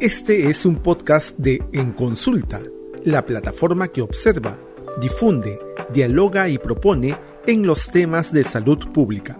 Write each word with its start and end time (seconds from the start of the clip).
Este 0.00 0.48
es 0.48 0.64
un 0.64 0.82
podcast 0.82 1.36
de 1.36 1.62
En 1.74 1.92
Consulta, 1.92 2.62
la 3.04 3.26
plataforma 3.26 3.88
que 3.88 4.00
observa, 4.00 4.58
difunde, 4.98 5.58
dialoga 5.90 6.48
y 6.48 6.56
propone 6.56 7.18
en 7.46 7.66
los 7.66 7.90
temas 7.90 8.32
de 8.32 8.42
salud 8.42 8.78
pública. 8.94 9.38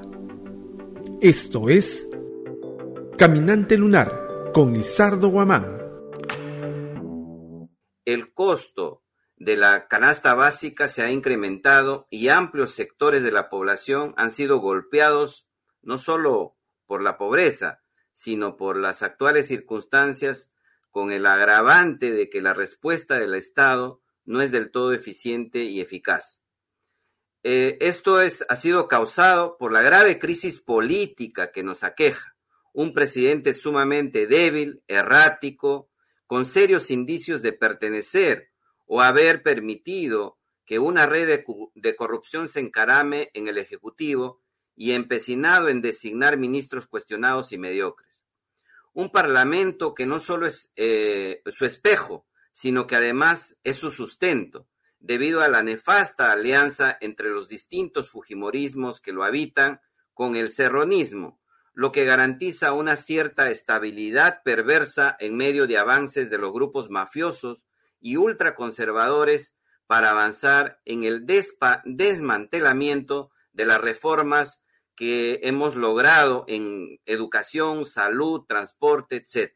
Esto 1.22 1.70
es 1.70 2.06
Caminante 3.16 3.78
Lunar 3.78 4.50
con 4.52 4.74
Lizardo 4.74 5.28
Guamán. 5.28 5.78
El 8.04 8.34
costo 8.34 9.02
de 9.36 9.56
la 9.56 9.88
canasta 9.88 10.34
básica 10.34 10.88
se 10.88 11.00
ha 11.00 11.10
incrementado 11.10 12.06
y 12.10 12.28
amplios 12.28 12.72
sectores 12.72 13.22
de 13.22 13.32
la 13.32 13.48
población 13.48 14.12
han 14.18 14.30
sido 14.30 14.58
golpeados 14.58 15.48
no 15.80 15.96
solo 15.96 16.58
por 16.84 17.02
la 17.02 17.16
pobreza, 17.16 17.79
sino 18.20 18.58
por 18.58 18.76
las 18.76 19.02
actuales 19.02 19.46
circunstancias 19.46 20.52
con 20.90 21.10
el 21.10 21.24
agravante 21.24 22.12
de 22.12 22.28
que 22.28 22.42
la 22.42 22.52
respuesta 22.52 23.18
del 23.18 23.32
Estado 23.32 24.02
no 24.26 24.42
es 24.42 24.50
del 24.50 24.70
todo 24.70 24.92
eficiente 24.92 25.64
y 25.64 25.80
eficaz. 25.80 26.42
Eh, 27.44 27.78
esto 27.80 28.20
es, 28.20 28.44
ha 28.50 28.56
sido 28.56 28.88
causado 28.88 29.56
por 29.56 29.72
la 29.72 29.80
grave 29.80 30.18
crisis 30.18 30.60
política 30.60 31.50
que 31.50 31.62
nos 31.62 31.82
aqueja. 31.82 32.36
Un 32.74 32.92
presidente 32.92 33.54
sumamente 33.54 34.26
débil, 34.26 34.82
errático, 34.86 35.88
con 36.26 36.44
serios 36.44 36.90
indicios 36.90 37.40
de 37.40 37.54
pertenecer 37.54 38.50
o 38.84 39.00
haber 39.00 39.42
permitido 39.42 40.36
que 40.66 40.78
una 40.78 41.06
red 41.06 41.26
de, 41.26 41.44
de 41.74 41.96
corrupción 41.96 42.48
se 42.48 42.60
encarame 42.60 43.30
en 43.32 43.48
el 43.48 43.56
Ejecutivo 43.56 44.42
y 44.76 44.92
empecinado 44.92 45.70
en 45.70 45.80
designar 45.80 46.36
ministros 46.36 46.86
cuestionados 46.86 47.52
y 47.52 47.56
mediocres. 47.56 48.09
Un 48.92 49.10
parlamento 49.10 49.94
que 49.94 50.06
no 50.06 50.18
solo 50.18 50.46
es 50.46 50.72
eh, 50.76 51.42
su 51.46 51.64
espejo, 51.64 52.26
sino 52.52 52.86
que 52.86 52.96
además 52.96 53.58
es 53.64 53.76
su 53.76 53.90
sustento, 53.90 54.66
debido 54.98 55.42
a 55.42 55.48
la 55.48 55.62
nefasta 55.62 56.32
alianza 56.32 56.96
entre 57.00 57.30
los 57.30 57.48
distintos 57.48 58.10
fujimorismos 58.10 59.00
que 59.00 59.12
lo 59.12 59.24
habitan 59.24 59.80
con 60.12 60.36
el 60.36 60.52
serronismo, 60.52 61.40
lo 61.72 61.92
que 61.92 62.04
garantiza 62.04 62.72
una 62.72 62.96
cierta 62.96 63.50
estabilidad 63.50 64.42
perversa 64.42 65.16
en 65.18 65.36
medio 65.36 65.66
de 65.66 65.78
avances 65.78 66.28
de 66.28 66.38
los 66.38 66.52
grupos 66.52 66.90
mafiosos 66.90 67.62
y 68.00 68.16
ultraconservadores 68.16 69.54
para 69.86 70.10
avanzar 70.10 70.80
en 70.84 71.04
el 71.04 71.26
desmantelamiento 71.26 73.30
de 73.52 73.66
las 73.66 73.80
reformas 73.80 74.64
que 75.00 75.40
hemos 75.44 75.76
logrado 75.76 76.44
en 76.46 77.00
educación, 77.06 77.86
salud, 77.86 78.42
transporte, 78.46 79.16
etc. 79.16 79.50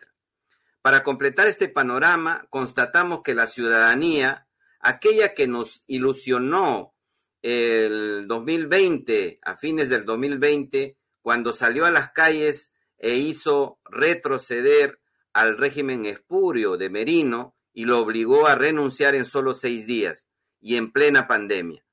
Para 0.81 1.05
completar 1.05 1.49
este 1.49 1.69
panorama, 1.69 2.47
constatamos 2.49 3.21
que 3.23 3.35
la 3.35 3.47
ciudadanía, 3.47 4.49
aquella 4.81 5.35
que 5.35 5.47
nos 5.47 5.85
ilusionó 5.87 6.95
el 7.43 8.27
2020, 8.27 9.41
a 9.43 9.59
fines 9.59 9.91
del 9.91 10.07
2020, 10.07 10.97
cuando 11.21 11.53
salió 11.53 11.85
a 11.85 11.91
las 11.91 12.11
calles 12.13 12.73
e 12.97 13.17
hizo 13.17 13.79
retroceder 13.85 14.99
al 15.35 15.59
régimen 15.59 16.07
espurio 16.07 16.79
de 16.79 16.89
Merino 16.89 17.55
y 17.75 17.85
lo 17.85 17.99
obligó 18.01 18.47
a 18.47 18.55
renunciar 18.55 19.15
en 19.15 19.27
solo 19.27 19.53
seis 19.53 19.87
días 19.87 20.27
y 20.59 20.77
en 20.77 20.91
plena 20.91 21.29
pandemia 21.29 21.85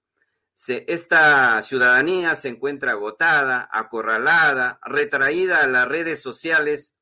esta 0.67 1.62
ciudadanía 1.62 2.36
se 2.36 2.50
encuentra 2.50 2.92
agotada, 2.92 3.70
acorralada, 3.72 4.80
retraída 4.84 5.64
a 5.64 5.67
las 5.67 5.88
redes 5.88 6.22
sociales 6.22 6.95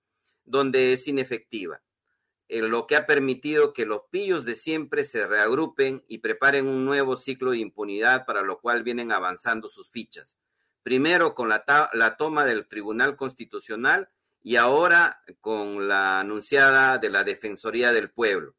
donde 0.45 0.93
es 0.93 1.07
inefectiva, 1.07 1.81
eh, 2.47 2.61
lo 2.61 2.87
que 2.87 2.95
ha 2.95 3.05
permitido 3.05 3.73
que 3.73 3.85
los 3.85 4.03
pillos 4.09 4.45
de 4.45 4.55
siempre 4.55 5.03
se 5.03 5.27
reagrupen 5.27 6.03
y 6.07 6.19
preparen 6.19 6.67
un 6.67 6.85
nuevo 6.85 7.17
ciclo 7.17 7.51
de 7.51 7.59
impunidad 7.59 8.25
para 8.25 8.41
lo 8.41 8.59
cual 8.59 8.83
vienen 8.83 9.11
avanzando 9.11 9.67
sus 9.67 9.89
fichas. 9.89 10.37
Primero 10.81 11.35
con 11.35 11.49
la 11.49 12.15
toma 12.17 12.45
del 12.45 12.67
Tribunal 12.67 13.15
Constitucional 13.15 14.09
y 14.41 14.55
ahora 14.55 15.21
con 15.41 15.87
la 15.87 16.21
anunciada 16.21 16.97
de 16.97 17.09
la 17.09 17.23
Defensoría 17.23 17.91
del 17.91 18.09
Pueblo. 18.09 18.55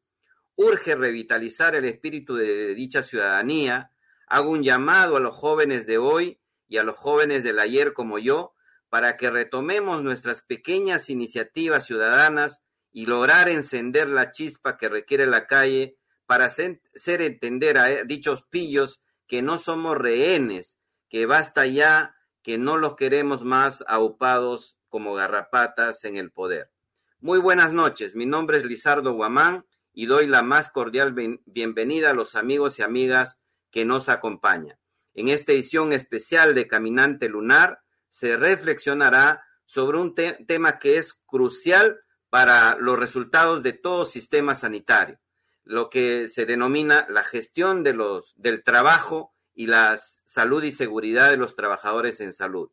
Urge 0.55 0.95
revitalizar 0.95 1.75
el 1.75 1.85
espíritu 1.85 2.35
de 2.35 2.75
dicha 2.75 3.01
ciudadanía, 3.01 3.91
Hago 4.31 4.51
un 4.51 4.63
llamado 4.63 5.17
a 5.17 5.19
los 5.19 5.35
jóvenes 5.35 5.85
de 5.85 5.97
hoy 5.97 6.39
y 6.69 6.77
a 6.77 6.83
los 6.83 6.95
jóvenes 6.95 7.43
del 7.43 7.59
ayer 7.59 7.91
como 7.91 8.17
yo 8.17 8.53
para 8.87 9.17
que 9.17 9.29
retomemos 9.29 10.03
nuestras 10.03 10.39
pequeñas 10.39 11.09
iniciativas 11.09 11.85
ciudadanas 11.85 12.63
y 12.93 13.07
lograr 13.07 13.49
encender 13.49 14.07
la 14.07 14.31
chispa 14.31 14.77
que 14.77 14.87
requiere 14.87 15.25
la 15.25 15.47
calle 15.47 15.97
para 16.27 16.45
hacer 16.45 16.79
entender 17.21 17.77
a 17.77 18.05
dichos 18.05 18.45
pillos 18.49 19.01
que 19.27 19.41
no 19.41 19.59
somos 19.59 19.97
rehenes, 19.97 20.79
que 21.09 21.25
basta 21.25 21.65
ya, 21.65 22.15
que 22.41 22.57
no 22.57 22.77
los 22.77 22.95
queremos 22.95 23.43
más 23.43 23.83
aupados 23.85 24.77
como 24.87 25.13
garrapatas 25.13 26.05
en 26.05 26.15
el 26.15 26.31
poder. 26.31 26.71
Muy 27.19 27.39
buenas 27.39 27.73
noches, 27.73 28.15
mi 28.15 28.25
nombre 28.25 28.59
es 28.59 28.63
Lizardo 28.63 29.11
Guamán 29.11 29.65
y 29.91 30.05
doy 30.05 30.25
la 30.25 30.41
más 30.41 30.69
cordial 30.69 31.13
bienvenida 31.45 32.11
a 32.11 32.13
los 32.13 32.35
amigos 32.35 32.79
y 32.79 32.83
amigas 32.83 33.41
que 33.71 33.85
nos 33.85 34.09
acompaña. 34.09 34.77
En 35.13 35.29
esta 35.29 35.51
edición 35.51 35.93
especial 35.93 36.55
de 36.55 36.67
Caminante 36.67 37.29
Lunar 37.29 37.81
se 38.09 38.37
reflexionará 38.37 39.43
sobre 39.65 39.97
un 39.97 40.13
tema 40.13 40.79
que 40.79 40.97
es 40.97 41.13
crucial 41.25 42.01
para 42.29 42.75
los 42.75 42.99
resultados 42.99 43.63
de 43.63 43.73
todo 43.73 44.05
sistema 44.05 44.55
sanitario, 44.55 45.19
lo 45.63 45.89
que 45.89 46.29
se 46.29 46.45
denomina 46.45 47.05
la 47.09 47.23
gestión 47.23 47.83
de 47.83 47.93
los, 47.93 48.33
del 48.35 48.63
trabajo 48.63 49.33
y 49.53 49.67
la 49.67 49.97
salud 49.97 50.63
y 50.63 50.71
seguridad 50.71 51.29
de 51.29 51.37
los 51.37 51.55
trabajadores 51.55 52.19
en 52.21 52.33
salud. 52.33 52.69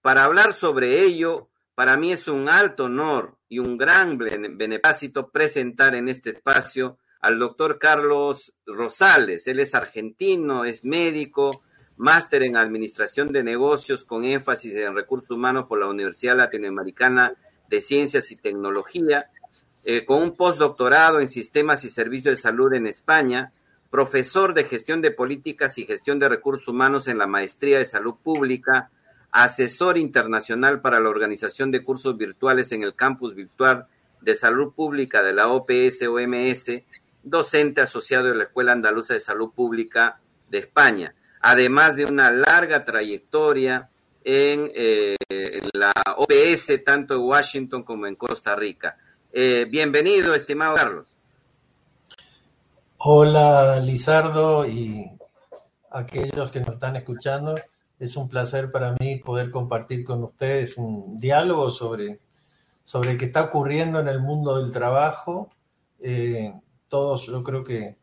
Para 0.00 0.24
hablar 0.24 0.54
sobre 0.54 1.02
ello, 1.02 1.50
para 1.74 1.96
mí 1.96 2.12
es 2.12 2.26
un 2.26 2.48
alto 2.48 2.84
honor 2.84 3.38
y 3.48 3.58
un 3.58 3.76
gran 3.76 4.16
beneplácito 4.16 5.30
presentar 5.30 5.94
en 5.94 6.08
este 6.08 6.30
espacio 6.30 6.98
al 7.26 7.40
doctor 7.40 7.80
Carlos 7.80 8.54
Rosales. 8.66 9.48
Él 9.48 9.58
es 9.58 9.74
argentino, 9.74 10.64
es 10.64 10.84
médico, 10.84 11.60
máster 11.96 12.44
en 12.44 12.56
Administración 12.56 13.32
de 13.32 13.42
Negocios 13.42 14.04
con 14.04 14.24
énfasis 14.24 14.76
en 14.76 14.94
recursos 14.94 15.32
humanos 15.32 15.64
por 15.64 15.80
la 15.80 15.88
Universidad 15.88 16.36
Latinoamericana 16.36 17.34
de 17.68 17.80
Ciencias 17.80 18.30
y 18.30 18.36
Tecnología, 18.36 19.26
eh, 19.84 20.04
con 20.04 20.22
un 20.22 20.36
postdoctorado 20.36 21.18
en 21.18 21.26
Sistemas 21.26 21.84
y 21.84 21.90
Servicios 21.90 22.36
de 22.36 22.40
Salud 22.40 22.72
en 22.74 22.86
España, 22.86 23.52
profesor 23.90 24.54
de 24.54 24.62
Gestión 24.62 25.02
de 25.02 25.10
Políticas 25.10 25.78
y 25.78 25.84
Gestión 25.84 26.20
de 26.20 26.28
Recursos 26.28 26.68
Humanos 26.68 27.08
en 27.08 27.18
la 27.18 27.26
Maestría 27.26 27.78
de 27.78 27.86
Salud 27.86 28.14
Pública, 28.22 28.92
asesor 29.32 29.98
internacional 29.98 30.80
para 30.80 31.00
la 31.00 31.08
organización 31.08 31.72
de 31.72 31.82
cursos 31.82 32.16
virtuales 32.16 32.70
en 32.70 32.84
el 32.84 32.94
campus 32.94 33.34
virtual 33.34 33.88
de 34.20 34.34
salud 34.36 34.72
pública 34.74 35.22
de 35.22 35.32
la 35.32 35.48
OPS-OMS 35.48 36.84
docente 37.26 37.80
asociado 37.80 38.28
de 38.28 38.36
la 38.36 38.44
Escuela 38.44 38.72
Andaluza 38.72 39.12
de 39.12 39.20
Salud 39.20 39.50
Pública 39.52 40.20
de 40.48 40.58
España, 40.58 41.14
además 41.40 41.96
de 41.96 42.06
una 42.06 42.30
larga 42.30 42.84
trayectoria 42.84 43.90
en, 44.22 44.70
eh, 44.74 45.16
la 45.72 45.92
OPS, 46.16 46.84
tanto 46.84 47.14
en 47.14 47.20
Washington 47.22 47.82
como 47.82 48.06
en 48.06 48.14
Costa 48.14 48.54
Rica. 48.54 48.96
Eh, 49.32 49.66
bienvenido, 49.68 50.34
estimado 50.34 50.76
Carlos. 50.76 51.16
Hola, 52.98 53.80
Lizardo 53.80 54.64
y 54.64 55.10
aquellos 55.90 56.50
que 56.52 56.60
nos 56.60 56.70
están 56.70 56.94
escuchando. 56.94 57.56
Es 57.98 58.16
un 58.16 58.28
placer 58.28 58.70
para 58.70 58.94
mí 59.00 59.16
poder 59.16 59.50
compartir 59.50 60.04
con 60.04 60.22
ustedes 60.22 60.76
un 60.76 61.16
diálogo 61.16 61.70
sobre, 61.70 62.20
sobre 62.84 63.16
qué 63.16 63.26
está 63.26 63.42
ocurriendo 63.42 63.98
en 63.98 64.06
el 64.06 64.20
mundo 64.20 64.62
del 64.62 64.70
trabajo. 64.70 65.50
Eh, 66.00 66.52
todos 66.88 67.26
yo 67.26 67.42
creo 67.42 67.64
que 67.64 67.98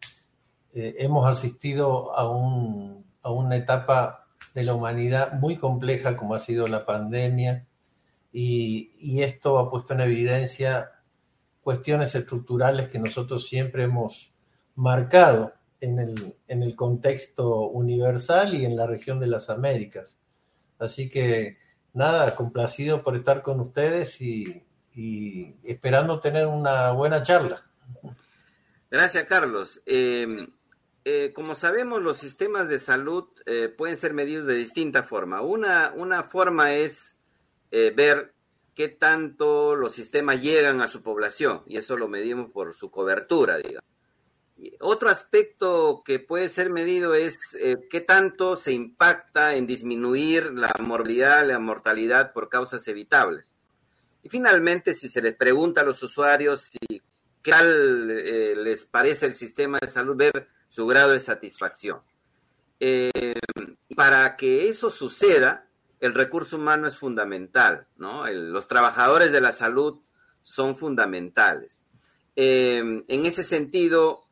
eh, 0.74 0.96
hemos 1.00 1.28
asistido 1.28 2.16
a, 2.16 2.30
un, 2.30 3.06
a 3.22 3.32
una 3.32 3.56
etapa 3.56 4.28
de 4.54 4.64
la 4.64 4.74
humanidad 4.74 5.34
muy 5.34 5.58
compleja 5.58 6.16
como 6.18 6.36
ha 6.36 6.40
sido 6.40 6.68
la 6.68 6.86
pandemia 6.86 7.66
y, 8.32 8.92
y, 9.00 9.22
esto 9.22 9.60
ha 9.60 9.70
puesto 9.70 9.94
en 9.94 10.02
evidencia 10.02 10.92
cuestiones 11.62 12.16
estructurales 12.16 12.88
que 12.88 12.98
nosotros 12.98 13.48
siempre 13.48 13.84
hemos 13.84 14.34
marcado 14.76 15.54
en 15.80 16.00
el, 16.00 16.36
en 16.48 16.64
el 16.64 16.76
contexto 16.76 17.68
universal 17.68 18.56
y 18.56 18.66
en 18.66 18.76
la 18.76 18.88
región 18.88 19.20
de 19.20 19.28
las 19.28 19.50
Américas. 19.50 20.18
Así 20.80 21.10
que 21.10 21.58
nada, 21.94 22.36
complacido 22.36 23.04
por 23.04 23.16
estar 23.16 23.44
con 23.44 23.60
ustedes 23.60 24.20
y, 24.22 24.64
y 24.96 25.56
esperando 25.64 26.20
tener 26.20 26.48
una 26.48 26.92
buena 26.92 27.22
charla. 27.22 27.64
Gracias, 28.94 29.26
Carlos. 29.26 29.82
Em, 29.88 30.50
eh, 31.04 31.32
como 31.34 31.56
sabemos, 31.56 32.04
los 32.04 32.20
sistemas 32.20 32.68
de 32.68 32.78
salud 32.78 33.26
eh, 33.48 33.68
pueden 33.76 33.98
ser 33.98 34.14
medidos 34.14 34.46
de 34.46 34.54
distinta 34.54 35.02
forma. 35.02 35.42
Una, 35.42 35.92
una 35.96 36.22
forma 36.22 36.76
es 36.76 37.18
eh, 37.72 37.92
ver 37.96 38.36
qué 38.76 38.90
tanto 38.90 39.76
los 39.76 39.94
sistemas 39.96 40.44
llegan 40.44 40.80
a 40.80 40.88
su 40.88 41.02
población 41.02 41.64
y 41.66 41.78
eso 41.78 41.98
lo 41.98 42.08
medimos 42.08 42.52
por 42.52 42.76
su 42.76 42.92
cobertura, 42.92 43.58
digamos. 43.58 43.90
Otro 44.80 45.10
aspecto 45.10 46.04
que 46.06 46.20
puede 46.20 46.48
ser 46.48 46.70
medido 46.70 47.16
es 47.16 47.36
qué 47.90 48.00
tanto 48.00 48.58
se 48.58 48.74
impacta 48.74 49.56
en 49.56 49.66
disminuir 49.66 50.54
la 50.54 50.72
morbilidad, 50.80 51.44
la 51.48 51.58
mortalidad 51.58 52.32
por 52.32 52.48
causas 52.48 52.88
evitables. 52.88 53.48
Y 54.22 54.30
finalmente, 54.30 54.94
si 54.94 55.10
se 55.10 55.24
les 55.24 55.36
pregunta 55.36 55.82
a 55.82 55.84
los 55.84 56.04
usuarios 56.04 56.62
si 56.62 57.02
qué 57.44 57.52
tal 57.52 58.10
eh, 58.10 58.56
les 58.56 58.86
parece 58.86 59.26
el 59.28 59.36
sistema 59.36 59.78
de 59.80 59.90
salud, 59.90 60.16
ver 60.16 60.48
su 60.70 60.88
grado 60.88 61.12
de 61.12 61.20
satisfacción. 61.20 62.02
Eh, 62.80 63.34
para 63.96 64.36
que 64.38 64.70
eso 64.70 64.90
suceda, 64.90 65.68
el 66.00 66.16
recurso 66.16 66.56
humano 66.56 66.88
es 66.88 66.98
fundamental, 66.98 67.86
¿no? 67.98 68.28
los 68.28 68.68
trabajadores 68.68 69.32
de 69.32 69.42
la 69.42 69.52
salud 69.52 70.00
son 70.42 70.76
fundamentales. 70.76 71.84
Eh, 72.36 73.04
en 73.08 73.26
ese 73.26 73.44
sentido, 73.44 74.24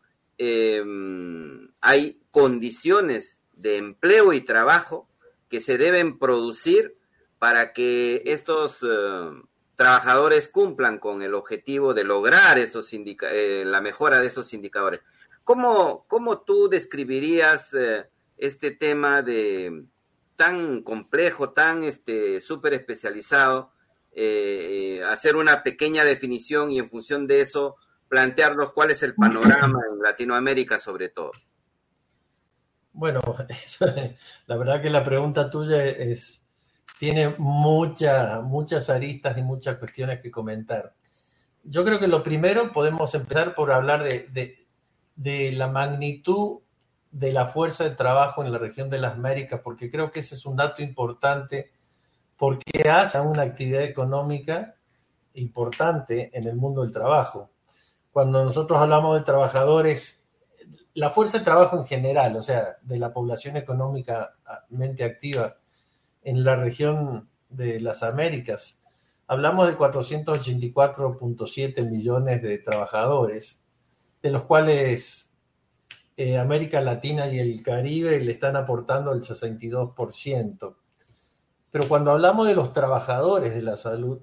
hay 1.82 2.22
condiciones 2.32 3.42
de 3.54 3.78
empleo 3.78 4.34
y 4.34 4.42
trabajo 4.42 5.08
que 5.50 5.62
se 5.62 5.78
deben 5.78 6.18
producir 6.18 6.98
para 7.38 7.74
que 7.74 8.24
estos 8.26 8.84
trabajadores 9.82 10.48
cumplan 10.48 11.00
con 11.00 11.22
el 11.22 11.34
objetivo 11.34 11.94
de 11.94 12.04
lograr 12.04 12.58
esos 12.58 12.92
la 12.94 13.82
mejora 13.82 14.20
de 14.20 14.28
esos 14.28 14.54
indicadores. 14.54 15.02
¿Cómo, 15.44 16.06
cómo 16.08 16.42
tú 16.42 16.70
describirías 16.70 17.76
este 18.38 18.72
tema 18.72 19.22
de 19.22 19.86
tan 20.36 20.82
complejo, 20.82 21.52
tan 21.52 21.84
este, 21.84 22.42
súper 22.42 22.74
especializado, 22.74 23.72
eh, 24.14 24.98
eh, 25.00 25.04
hacer 25.04 25.36
una 25.36 25.64
pequeña 25.64 26.04
definición 26.04 26.72
y 26.72 26.80
en 26.80 26.90
función 26.90 27.28
de 27.28 27.42
eso 27.42 27.78
plantearnos 28.10 28.74
cuál 28.74 28.92
es 28.92 29.04
el 29.04 29.16
panorama 29.16 29.80
en 29.90 30.02
Latinoamérica 30.02 30.80
sobre 30.80 31.10
todo. 31.10 31.32
Bueno, 32.92 33.22
la 34.48 34.58
verdad 34.58 34.82
que 34.82 34.90
la 34.90 35.06
pregunta 35.06 35.50
tuya 35.50 35.86
es, 35.86 36.41
tiene 37.02 37.34
mucha, 37.40 38.42
muchas 38.42 38.88
aristas 38.92 39.36
y 39.36 39.42
muchas 39.42 39.80
cuestiones 39.80 40.22
que 40.22 40.30
comentar. 40.30 40.94
Yo 41.64 41.84
creo 41.84 42.00
que 42.00 42.08
lo 42.08 42.22
primero 42.22 42.72
podemos 42.72 43.16
empezar 43.16 43.56
por 43.56 43.72
hablar 43.72 44.04
de, 44.04 44.28
de, 44.28 44.68
de 45.16 45.52
la 45.52 45.68
magnitud 45.68 46.60
de 47.10 47.34
la 47.34 47.48
fuerza 47.48 47.86
de 47.86 47.96
trabajo 47.96 48.44
en 48.44 48.52
la 48.52 48.60
región 48.60 48.88
de 48.92 49.00
las 49.00 49.16
Américas, 49.16 49.62
porque 49.64 49.90
creo 49.90 50.12
que 50.12 50.20
ese 50.20 50.36
es 50.36 50.46
un 50.46 50.56
dato 50.56 50.84
importante, 50.84 51.72
porque 52.38 52.88
hace 52.88 53.20
una 53.20 53.42
actividad 53.42 53.82
económica 53.82 54.76
importante 55.34 56.30
en 56.38 56.48
el 56.48 56.56
mundo 56.56 56.84
del 56.84 56.92
trabajo. 56.92 57.50
Cuando 58.12 58.46
nosotros 58.46 58.80
hablamos 58.80 59.18
de 59.18 59.26
trabajadores, 59.26 60.24
la 60.94 61.10
fuerza 61.10 61.40
de 61.40 61.46
trabajo 61.46 61.78
en 61.78 61.88
general, 61.88 62.36
o 62.36 62.44
sea, 62.44 62.78
de 62.84 63.00
la 63.00 63.12
población 63.12 63.58
económicamente 63.58 65.04
activa 65.04 65.56
en 66.24 66.44
la 66.44 66.56
región 66.56 67.30
de 67.50 67.80
las 67.82 68.04
Américas, 68.04 68.82
hablamos 69.28 69.68
de 69.68 69.78
484.7 69.78 71.90
millones 71.90 72.42
de 72.42 72.58
trabajadores, 72.58 73.62
de 74.22 74.32
los 74.32 74.46
cuales 74.46 75.32
eh, 76.18 76.38
América 76.38 76.82
Latina 76.82 77.28
y 77.28 77.40
el 77.40 77.64
Caribe 77.64 78.20
le 78.20 78.32
están 78.32 78.56
aportando 78.56 79.12
el 79.12 79.22
62%. 79.22 80.76
Pero 81.72 81.88
cuando 81.88 82.12
hablamos 82.12 82.48
de 82.48 82.56
los 82.56 82.74
trabajadores 82.74 83.56
de 83.56 83.62
la 83.62 83.78
salud, 83.78 84.22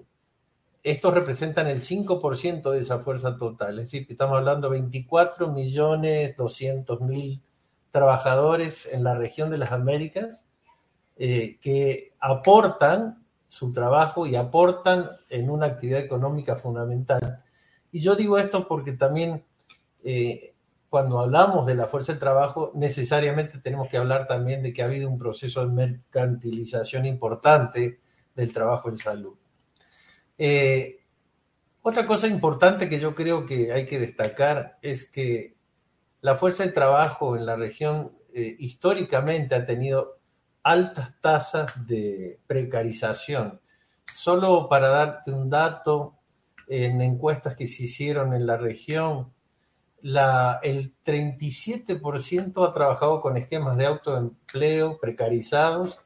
estos 0.83 1.15
representan 1.15 1.67
el 1.67 1.81
5% 1.81 2.71
de 2.71 2.81
esa 2.81 3.01
fuerza 3.01 3.37
total. 3.37 3.79
Es 3.79 3.87
decir, 3.87 4.07
que 4.07 4.13
estamos 4.13 4.39
hablando 4.39 4.69
de 4.69 4.81
24 4.81 5.53
millones 5.53 6.37
200 6.37 7.01
mil 7.01 7.43
trabajadores 7.91 8.89
en 8.93 9.05
la 9.05 9.15
región 9.15 9.51
de 9.51 9.59
las 9.59 9.73
Américas 9.73 10.45
eh, 11.21 11.59
que 11.61 12.15
aportan 12.21 13.25
su 13.49 13.73
trabajo 13.73 14.25
y 14.25 14.37
aportan 14.37 15.11
en 15.29 15.51
una 15.51 15.67
actividad 15.67 15.99
económica 15.99 16.55
fundamental. 16.55 17.43
Y 17.91 17.99
yo 17.99 18.15
digo 18.15 18.39
esto 18.39 18.69
porque 18.69 18.93
también 18.93 19.45
eh, 20.05 20.55
cuando 20.89 21.19
hablamos 21.19 21.67
de 21.67 21.75
la 21.75 21.89
fuerza 21.89 22.13
de 22.13 22.21
trabajo, 22.21 22.71
necesariamente 22.77 23.59
tenemos 23.59 23.89
que 23.89 23.97
hablar 23.97 24.29
también 24.29 24.63
de 24.63 24.73
que 24.73 24.81
ha 24.81 24.85
habido 24.85 25.09
un 25.09 25.19
proceso 25.19 25.67
de 25.67 25.73
mercantilización 25.73 27.05
importante 27.05 27.99
del 28.37 28.53
trabajo 28.53 28.89
en 28.89 28.99
salud. 28.99 29.37
Eh, 30.39 31.01
otra 31.83 32.07
cosa 32.07 32.29
importante 32.29 32.89
que 32.89 33.01
yo 33.01 33.13
creo 33.17 33.45
que 33.45 33.73
hay 33.73 33.87
que 33.87 33.99
destacar 33.99 34.79
es 34.83 35.11
que 35.11 35.57
la 36.21 36.37
fuerza 36.37 36.63
de 36.63 36.71
trabajo 36.71 37.35
en 37.37 37.45
la 37.45 37.57
región 37.57 38.13
históricamente 38.33 39.57
ha 39.57 39.65
tenido 39.65 40.18
altas 40.69 41.15
tasas 41.23 41.87
de 41.87 42.41
precarización. 42.47 43.59
Solo 44.07 44.69
para 44.69 44.89
darte 44.89 45.33
un 45.33 45.49
dato, 45.49 46.19
en 46.67 47.01
encuestas 47.01 47.57
que 47.57 47.67
se 47.67 47.85
hicieron 47.85 48.35
en 48.35 48.47
la 48.47 48.59
región, 48.59 49.33
el 50.03 50.95
37% 51.05 52.69
ha 52.69 52.73
trabajado 52.73 53.23
con 53.23 53.39
esquemas 53.39 53.79
de 53.79 53.87
autoempleo 53.87 54.99
precarizados 55.01 56.01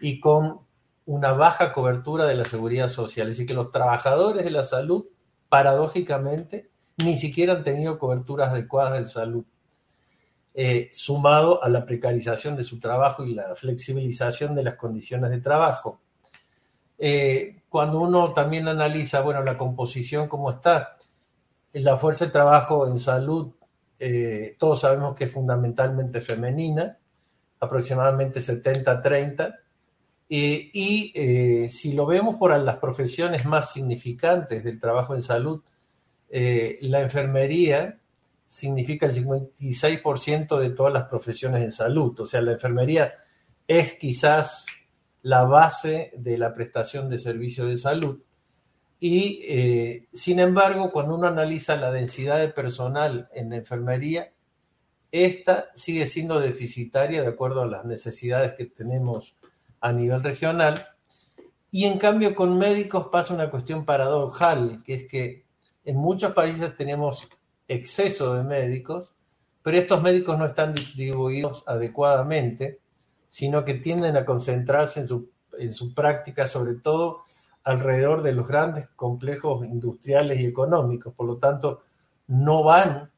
y 0.00 0.18
con 0.18 0.60
una 1.04 1.34
baja 1.34 1.74
cobertura 1.74 2.24
de 2.24 2.36
la 2.36 2.46
seguridad 2.46 2.88
social. 2.88 3.28
Es 3.28 3.36
decir, 3.36 3.46
que 3.46 3.54
los 3.54 3.70
trabajadores 3.70 4.44
de 4.44 4.50
la 4.50 4.64
salud, 4.64 5.04
paradójicamente, 5.50 6.70
ni 7.04 7.18
siquiera 7.18 7.52
han 7.52 7.64
tenido 7.64 7.98
coberturas 7.98 8.48
adecuadas 8.48 8.98
de 8.98 9.08
salud, 9.08 9.44
eh, 10.58 10.88
sumado 10.90 11.62
a 11.62 11.68
la 11.68 11.84
precarización 11.84 12.56
de 12.56 12.64
su 12.64 12.80
trabajo 12.80 13.26
y 13.26 13.34
la 13.34 13.54
flexibilización 13.54 14.54
de 14.54 14.62
las 14.62 14.76
condiciones 14.76 15.30
de 15.30 15.40
trabajo. 15.42 16.00
Eh, 16.98 17.62
cuando 17.68 18.00
uno 18.00 18.32
también 18.32 18.66
analiza, 18.66 19.20
bueno, 19.20 19.42
la 19.42 19.58
composición, 19.58 20.28
cómo 20.28 20.50
está, 20.50 20.94
la 21.74 21.98
fuerza 21.98 22.24
de 22.24 22.30
trabajo 22.30 22.86
en 22.86 22.98
salud, 22.98 23.52
eh, 23.98 24.56
todos 24.58 24.80
sabemos 24.80 25.14
que 25.14 25.24
es 25.24 25.32
fundamentalmente 25.32 26.22
femenina, 26.22 26.96
aproximadamente 27.60 28.40
70-30, 28.40 29.56
y 30.28 31.12
eh, 31.14 31.68
si 31.68 31.92
lo 31.92 32.06
vemos 32.06 32.36
por 32.36 32.58
las 32.58 32.76
profesiones 32.76 33.44
más 33.44 33.72
significantes 33.72 34.64
del 34.64 34.80
trabajo 34.80 35.14
en 35.14 35.20
salud, 35.20 35.62
la 36.30 37.00
enfermería 37.02 38.00
significa 38.48 39.06
el 39.06 39.12
56% 39.12 40.58
de 40.58 40.70
todas 40.70 40.92
las 40.92 41.04
profesiones 41.04 41.62
en 41.62 41.72
salud, 41.72 42.18
o 42.20 42.26
sea, 42.26 42.42
la 42.42 42.52
enfermería 42.52 43.14
es 43.66 43.94
quizás 43.94 44.66
la 45.22 45.44
base 45.44 46.12
de 46.16 46.38
la 46.38 46.54
prestación 46.54 47.10
de 47.10 47.18
servicios 47.18 47.68
de 47.68 47.76
salud 47.76 48.20
y 48.98 49.40
eh, 49.44 50.08
sin 50.12 50.40
embargo, 50.40 50.90
cuando 50.90 51.16
uno 51.16 51.26
analiza 51.26 51.76
la 51.76 51.90
densidad 51.90 52.38
de 52.38 52.48
personal 52.48 53.28
en 53.32 53.50
la 53.50 53.56
enfermería, 53.56 54.32
esta 55.12 55.70
sigue 55.74 56.06
siendo 56.06 56.40
deficitaria 56.40 57.22
de 57.22 57.28
acuerdo 57.28 57.62
a 57.62 57.66
las 57.66 57.84
necesidades 57.84 58.54
que 58.54 58.66
tenemos 58.66 59.36
a 59.80 59.92
nivel 59.92 60.22
regional. 60.22 60.86
Y 61.70 61.84
en 61.84 61.98
cambio 61.98 62.34
con 62.34 62.56
médicos 62.56 63.08
pasa 63.12 63.34
una 63.34 63.50
cuestión 63.50 63.84
paradojal, 63.84 64.82
que 64.82 64.94
es 64.94 65.04
que 65.06 65.44
en 65.84 65.96
muchos 65.96 66.32
países 66.32 66.74
tenemos 66.74 67.28
exceso 67.68 68.34
de 68.34 68.44
médicos, 68.44 69.14
pero 69.62 69.78
estos 69.78 70.02
médicos 70.02 70.38
no 70.38 70.46
están 70.46 70.74
distribuidos 70.74 71.64
adecuadamente, 71.66 72.80
sino 73.28 73.64
que 73.64 73.74
tienden 73.74 74.16
a 74.16 74.24
concentrarse 74.24 75.00
en 75.00 75.08
su, 75.08 75.30
en 75.58 75.72
su 75.72 75.92
práctica, 75.92 76.46
sobre 76.46 76.74
todo 76.74 77.22
alrededor 77.64 78.22
de 78.22 78.32
los 78.32 78.46
grandes 78.46 78.88
complejos 78.94 79.66
industriales 79.66 80.38
y 80.38 80.46
económicos, 80.46 81.12
por 81.14 81.26
lo 81.26 81.38
tanto, 81.38 81.82
no 82.28 82.62
van 82.62 83.10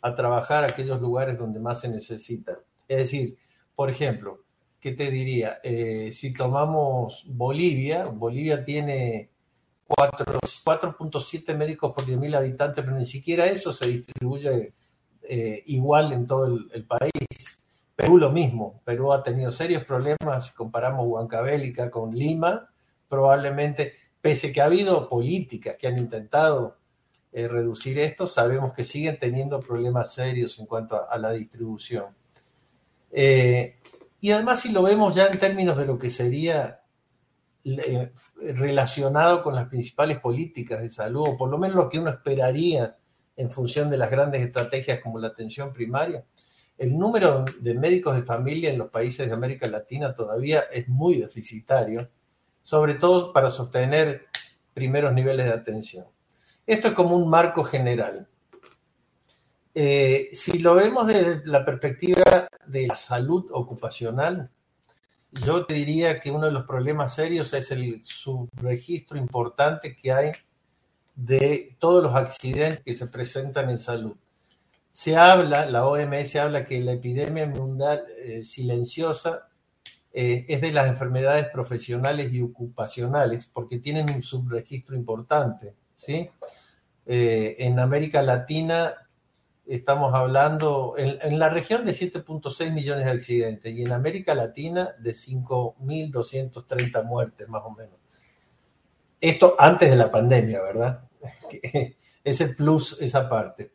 a 0.00 0.14
trabajar 0.14 0.64
aquellos 0.64 1.00
lugares 1.00 1.38
donde 1.38 1.58
más 1.58 1.80
se 1.80 1.88
necesita. 1.88 2.60
Es 2.86 2.98
decir, 2.98 3.36
por 3.74 3.90
ejemplo, 3.90 4.44
¿qué 4.80 4.92
te 4.92 5.10
diría? 5.10 5.58
Eh, 5.64 6.12
si 6.12 6.32
tomamos 6.32 7.24
Bolivia, 7.26 8.06
Bolivia 8.06 8.64
tiene 8.64 9.30
4.7 9.88 11.56
médicos 11.56 11.92
por 11.92 12.04
10.000 12.04 12.36
habitantes, 12.36 12.84
pero 12.84 12.96
ni 12.96 13.06
siquiera 13.06 13.46
eso 13.46 13.72
se 13.72 13.86
distribuye 13.86 14.72
eh, 15.22 15.62
igual 15.66 16.12
en 16.12 16.26
todo 16.26 16.46
el, 16.46 16.84
país. 16.86 17.12
Perú 17.94 18.18
lo 18.18 18.30
mismo, 18.30 18.82
Perú 18.84 19.12
ha 19.12 19.22
tenido 19.22 19.50
serios 19.52 19.84
problemas 19.84 20.46
si 20.46 20.52
comparamos 20.52 21.06
Huancavelica 21.06 21.90
con 21.90 22.14
Lima, 22.14 22.68
probablemente, 23.08 23.94
pese 24.20 24.52
que 24.52 24.60
ha 24.60 24.66
habido 24.66 25.08
políticas 25.08 25.76
que 25.76 25.86
han 25.86 25.98
intentado 25.98 26.76
eh, 27.32 27.48
reducir 27.48 27.98
esto, 27.98 28.26
sabemos 28.26 28.72
que 28.72 28.84
siguen 28.84 29.18
teniendo 29.18 29.60
problemas 29.60 30.12
serios 30.12 30.58
en 30.58 30.66
cuanto 30.66 31.08
a, 31.08 31.18
la 31.18 31.32
distribución. 31.32 32.14
Eh, 33.10 33.76
y 34.20 34.30
además, 34.30 34.60
si 34.60 34.70
lo 34.70 34.82
vemos 34.82 35.14
ya 35.14 35.28
en 35.28 35.38
términos 35.38 35.78
de 35.78 35.86
lo 35.86 35.98
que 35.98 36.10
sería 36.10 36.80
relacionado 38.38 39.42
con 39.42 39.54
las 39.54 39.68
principales 39.68 40.20
políticas 40.20 40.82
de 40.82 40.90
salud, 40.90 41.28
o 41.28 41.36
por 41.36 41.50
lo 41.50 41.58
menos 41.58 41.76
lo 41.76 41.88
que 41.88 41.98
uno 41.98 42.10
esperaría 42.10 42.96
en 43.36 43.50
función 43.50 43.90
de 43.90 43.98
las 43.98 44.10
grandes 44.10 44.42
estrategias 44.42 45.00
como 45.00 45.18
la 45.18 45.28
atención 45.28 45.72
primaria, 45.72 46.24
el 46.78 46.96
número 46.98 47.44
de 47.60 47.74
médicos 47.74 48.14
de 48.16 48.22
familia 48.22 48.70
en 48.70 48.78
los 48.78 48.90
países 48.90 49.26
de 49.26 49.34
América 49.34 49.66
Latina 49.66 50.14
todavía 50.14 50.64
es 50.70 50.88
muy 50.88 51.16
deficitario, 51.16 52.10
sobre 52.62 52.94
todo 52.94 53.32
para 53.32 53.50
sostener 53.50 54.26
primeros 54.74 55.12
niveles 55.12 55.46
de 55.46 55.52
atención. 55.52 56.06
Esto 56.66 56.88
es 56.88 56.94
como 56.94 57.16
un 57.16 57.30
marco 57.30 57.64
general. 57.64 58.28
Eh, 59.74 60.28
si 60.32 60.58
lo 60.58 60.74
vemos 60.74 61.06
desde 61.06 61.46
la 61.46 61.64
perspectiva 61.64 62.48
de 62.66 62.86
la 62.88 62.94
salud 62.94 63.46
ocupacional, 63.52 64.50
yo 65.44 65.66
te 65.66 65.74
diría 65.74 66.20
que 66.20 66.30
uno 66.30 66.46
de 66.46 66.52
los 66.52 66.64
problemas 66.64 67.14
serios 67.14 67.52
es 67.52 67.70
el 67.70 68.02
subregistro 68.02 69.18
importante 69.18 69.94
que 69.94 70.12
hay 70.12 70.32
de 71.14 71.76
todos 71.78 72.02
los 72.02 72.14
accidentes 72.14 72.80
que 72.80 72.94
se 72.94 73.06
presentan 73.08 73.70
en 73.70 73.78
salud. 73.78 74.16
Se 74.90 75.16
habla, 75.16 75.66
la 75.66 75.86
OMS 75.86 76.36
habla 76.36 76.64
que 76.64 76.80
la 76.80 76.92
epidemia 76.92 77.46
mundial 77.46 78.04
eh, 78.18 78.44
silenciosa 78.44 79.48
eh, 80.12 80.46
es 80.48 80.60
de 80.60 80.72
las 80.72 80.86
enfermedades 80.86 81.48
profesionales 81.52 82.32
y 82.32 82.40
ocupacionales, 82.40 83.46
porque 83.52 83.78
tienen 83.78 84.10
un 84.10 84.22
subregistro 84.22 84.96
importante. 84.96 85.74
¿sí? 85.96 86.30
Eh, 87.04 87.56
en 87.58 87.78
América 87.78 88.22
Latina 88.22 89.05
estamos 89.66 90.14
hablando, 90.14 90.94
en, 90.96 91.38
la 91.38 91.48
región 91.48 91.84
de 91.84 91.92
7.6 91.92 92.72
millones 92.72 93.04
de 93.04 93.10
accidentes 93.10 93.74
y 93.74 93.82
en 93.82 93.92
América 93.92 94.34
Latina 94.34 94.94
de 94.98 95.12
5.230 95.12 97.04
muertes 97.04 97.48
más 97.48 97.62
o 97.64 97.70
menos. 97.70 97.98
Esto 99.20 99.56
antes 99.58 99.90
de 99.90 99.96
la 99.96 100.10
pandemia, 100.10 100.62
¿verdad? 100.62 101.08
Ese 102.24 102.48
plus, 102.48 103.00
esa 103.00 103.28
parte. 103.28 103.72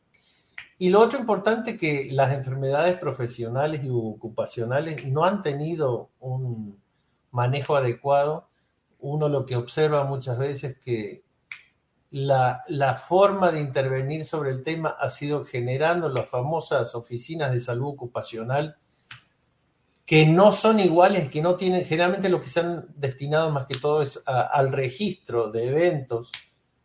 Y 0.78 0.90
lo 0.90 1.00
otro 1.00 1.20
importante 1.20 1.72
es 1.72 1.78
que 1.78 2.10
las 2.12 2.34
enfermedades 2.34 2.98
profesionales 2.98 3.82
y 3.84 3.90
ocupacionales 3.90 5.06
no 5.06 5.24
han 5.26 5.42
tenido 5.42 6.10
un 6.20 6.82
manejo 7.32 7.76
adecuado. 7.76 8.50
Uno 9.00 9.30
lo 9.30 9.46
que 9.46 9.56
observa 9.56 10.04
muchas 10.04 10.38
veces 10.38 10.78
que 10.80 11.24
la, 12.12 12.62
la, 12.68 12.96
forma 12.96 13.51
de 13.51 13.60
intervenir 13.60 14.25
sobre 14.25 14.51
el 14.51 14.63
tema 14.63 14.89
ha 15.00 15.10
sido 15.10 15.44
generando 15.44 16.10
las 16.10 16.30
famosas 16.30 16.94
oficinas 16.94 17.53
de 17.53 17.62
salud 17.62 17.88
ocupacional 17.88 18.77
que 20.12 20.25
no 20.25 20.51
son 20.51 20.82
iguales, 20.82 21.30
que 21.30 21.41
no 21.41 21.56
tienen, 21.56 21.86
generalmente 21.86 22.27
lo 22.27 22.41
que 22.41 22.50
se 22.50 22.60
han 22.60 22.86
destinado 22.98 23.50
más 23.50 23.65
que 23.65 23.77
todo 23.77 24.01
es 24.01 24.22
al 24.25 24.74
registro 24.74 25.50
de 25.50 25.70
eventos 25.70 26.32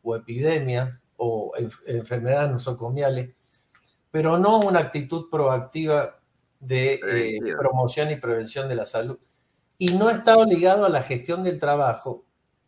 o 0.05 0.15
epidemias 0.15 1.03
o 1.17 1.53
enfermedades 1.87 2.53
nosocomiales, 2.53 3.35
pero 4.13 4.39
no 4.39 4.61
una 4.61 4.79
actitud 4.79 5.29
proactiva 5.29 6.21
de 6.61 7.01
eh, 7.05 7.41
promoción 7.59 8.13
y 8.13 8.17
prevención 8.17 8.69
de 8.69 8.77
la 8.77 8.87
salud. 8.87 9.19
Y 9.77 9.89
no 9.95 10.09
está 10.09 10.37
obligado 10.37 10.87
a 10.87 10.89
la 10.89 11.03
gestión 11.03 11.43
del 11.43 11.59
trabajo, 11.59 12.26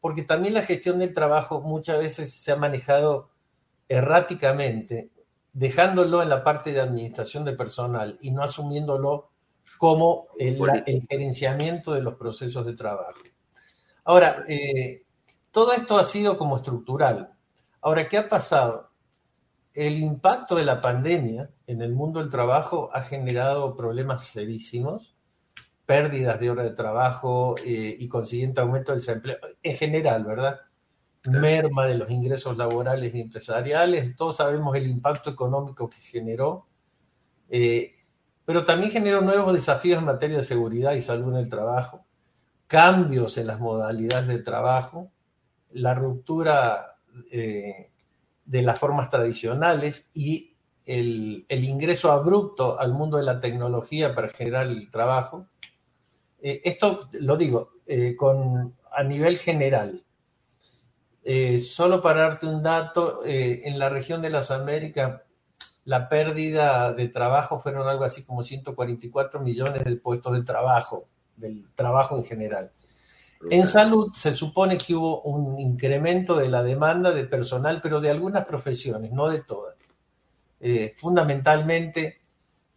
porque 0.09 0.23
también 0.23 0.55
la 0.55 0.63
gestión 0.63 1.01
del 1.01 1.13
trabajo 1.13 1.61
muchas 1.61 1.99
veces 1.99 2.33
se 2.33 2.51
ha 2.51 2.57
manejado 2.57 3.29
erráticamente, 3.91 5.11
dejándolo 5.53 6.23
en 6.23 6.31
la 6.31 6.43
parte 6.43 6.73
de 6.73 6.81
administración 6.81 7.45
de 7.45 7.53
personal 7.53 8.17
y 8.23 8.31
no 8.31 8.43
asumiéndolo 8.43 9.29
como 9.77 10.29
el, 10.39 10.59
gerenciamiento 11.11 11.93
de 11.93 12.01
los 12.01 12.15
procesos 12.15 12.65
de 12.65 12.73
trabajo. 12.73 13.21
Ahora, 14.05 14.45
eh, 14.49 15.03
todo 15.51 15.75
esto 15.75 15.99
ha 15.99 16.05
sido 16.05 16.39
como 16.39 16.57
estructural. 16.57 17.35
Ahora, 17.83 18.09
¿qué 18.09 18.17
ha 18.17 18.31
pasado? 18.31 18.89
El 19.75 19.99
impacto 19.99 20.55
de 20.55 20.65
la 20.65 20.81
pandemia 20.81 21.51
en 21.67 21.83
el 21.83 21.93
mundo 21.93 22.21
del 22.21 22.31
trabajo 22.31 22.89
ha 22.95 23.03
generado 23.03 23.77
problemas 23.77 24.25
serísimos 24.25 25.18
pérdidas 25.89 26.39
de 26.39 26.51
horas 26.51 26.67
de 26.67 26.75
trabajo 26.75 27.57
eh, 27.65 27.97
y 27.99 28.09
consiguiente 28.09 28.61
aumento 28.61 28.93
del 28.93 29.01
desempleo, 29.01 29.39
en 29.63 29.75
general, 29.75 30.23
¿verdad? 30.23 30.61
Merma 31.25 31.87
de 31.87 31.95
los 31.95 32.11
ingresos 32.11 32.59
laborales 32.59 33.15
y 33.15 33.23
empresariales, 33.23 34.15
todos 34.15 34.37
sabemos 34.37 34.77
el 34.77 34.87
impacto 34.87 35.31
económico 35.31 35.89
que 35.89 35.97
generó, 35.97 36.67
eh, 37.49 37.95
pero 38.45 38.67
también 38.67 38.93
generó 38.93 39.23
nuevos 39.23 39.51
desafíos 39.55 39.99
en 39.99 40.05
materia 40.05 40.37
de 40.37 40.43
seguridad 40.43 40.93
y 40.93 41.01
salud 41.01 41.33
en 41.33 41.39
el 41.39 41.49
trabajo, 41.49 42.05
cambios 42.67 43.39
en 43.39 43.47
las 43.47 43.59
modalidades 43.59 44.29
de 44.29 44.41
trabajo, 44.41 45.11
la 45.71 45.95
ruptura 45.95 46.99
eh, 47.33 47.91
de 48.45 48.61
las 48.61 48.79
formas 48.79 49.09
tradicionales 49.09 50.11
y 50.13 50.53
el, 50.85 51.47
el 51.49 51.65
ingreso 51.65 52.13
abrupto 52.13 52.79
al 52.79 52.93
mundo 52.93 53.17
de 53.17 53.23
la 53.23 53.41
tecnología 53.41 54.15
para 54.15 54.29
generar 54.29 54.67
el 54.67 54.91
trabajo 54.91 55.47
eh, 56.41 56.61
esto 56.65 57.09
lo 57.13 57.37
digo 57.37 57.71
eh, 57.87 58.15
con, 58.17 58.77
a 58.93 59.03
nivel 59.03 59.39
general. 59.39 60.05
Eh, 61.25 61.59
solo 61.59 62.01
para 62.01 62.23
darte 62.23 62.47
un 62.47 62.63
dato, 62.63 63.21
en 63.25 63.79
la 63.79 63.91
región 63.91 64.23
de 64.23 64.31
las 64.31 64.51
Américas 64.51 65.23
la 65.85 66.09
pérdida 66.09 66.93
de 66.93 67.09
trabajo 67.09 67.59
fueron 67.59 67.89
algo 67.89 68.05
así 68.05 68.23
como 68.23 68.43
144 68.43 69.41
millones 69.41 69.85
de 69.85 69.97
puestos 69.97 70.35
de 70.35 70.43
trabajo, 70.43 71.09
del 71.37 71.67
trabajo 71.75 72.17
en 72.17 72.25
general. 72.25 72.73
En 73.51 73.67
salud 73.67 74.11
se 74.15 74.33
supone 74.33 74.77
que 74.77 74.95
hubo 74.95 75.23
un 75.23 75.59
incremento 75.59 76.37
de 76.37 76.49
la 76.49 76.63
demanda 76.63 77.13
de 77.13 77.25
personal, 77.25 77.81
pero 77.83 78.01
de 78.01 78.11
algunas 78.11 78.45
profesiones, 78.45 79.13
no 79.13 79.29
de 79.29 79.43
todas. 79.43 79.77
fundamentalmente 80.97 82.21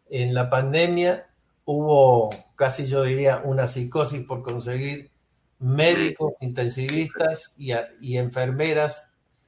en 0.09 0.33
la 0.33 0.49
pandemia 0.49 1.30
hubo 1.65 2.29
casi 2.55 2.87
yo 2.87 3.03
diría 3.03 3.41
una 3.43 3.67
psicosis 3.67 4.25
por 4.25 4.41
conseguir 4.41 5.11
médicos 5.59 6.33
intensivistas 6.41 7.53
y, 7.57 8.17
enfermeras 8.17 9.07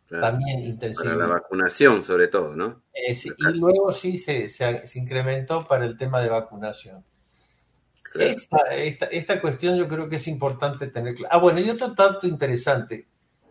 también 0.10 0.60
intensivistas. 0.60 1.18
Para 1.18 1.28
la 1.28 1.34
vacunación 1.34 2.04
sobre 2.04 2.28
todo, 2.28 2.56
¿no? 2.56 2.84
Eh, 2.94 3.14
y 3.14 3.58
luego 3.58 3.92
sí 3.92 4.18
se, 4.18 4.48
incrementó 4.96 5.66
para 5.68 5.86
el 5.86 5.98
tema 5.98 6.22
de 6.22 6.30
vacunación. 6.30 7.04
Esta, 8.14 9.42
cuestión 9.42 9.76
yo 9.76 9.88
creo 9.88 10.08
que 10.08 10.18
es 10.18 10.28
importante 10.28 10.88
tener 10.88 11.16
Ah, 11.32 11.40
bueno, 11.40 11.60
y 11.60 11.70
otro 11.72 11.96
dato 11.96 12.28
interesante 12.28 13.08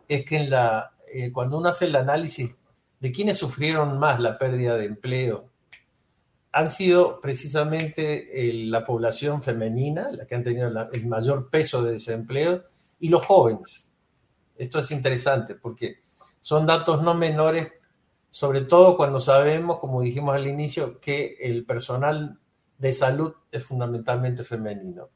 es 0.07 0.25
que 0.25 0.37
en 0.37 0.51
la, 0.51 0.93
eh, 1.13 1.33
cuando 1.33 1.59
uno 1.59 1.69
hace 1.69 1.87
el 1.87 1.97
análisis 1.97 2.55
de 3.01 3.11
quiénes 3.11 3.39
sufrieron 3.39 3.99
más 3.99 4.21
la 4.21 4.39
pérdida 4.39 4.77
de 4.77 4.85
empleo 4.85 5.52
han 6.53 6.71
sido 6.71 7.21
precisamente 7.21 8.29
la 8.53 8.85
población 8.85 9.43
femenina, 9.43 10.11
la 10.13 10.27
que 10.27 10.35
han 10.35 10.45
tenido 10.45 10.69
el 10.93 11.07
mayor 11.07 11.49
peso 11.49 11.83
de 11.83 11.95
desempleo, 11.95 12.65
y 13.01 13.09
los 13.09 13.25
jóvenes. 13.25 13.91
Esto 14.57 14.79
es 14.79 14.91
interesante 14.91 15.55
porque 15.55 15.97
son 16.41 16.67
datos 16.67 17.03
no 17.03 17.15
menores, 17.15 17.73
sobre 18.31 18.63
todo 18.63 18.97
cuando 18.97 19.19
sabemos, 19.19 19.79
como 19.79 20.03
dijimos 20.03 20.35
al 20.35 20.47
inicio, 20.47 21.01
que 21.01 21.37
el 21.41 21.65
personal 21.65 22.39
de 22.79 22.93
salud 22.93 23.33
es 23.51 23.65
fundamentalmente 23.65 24.45
femenino. 24.45 25.09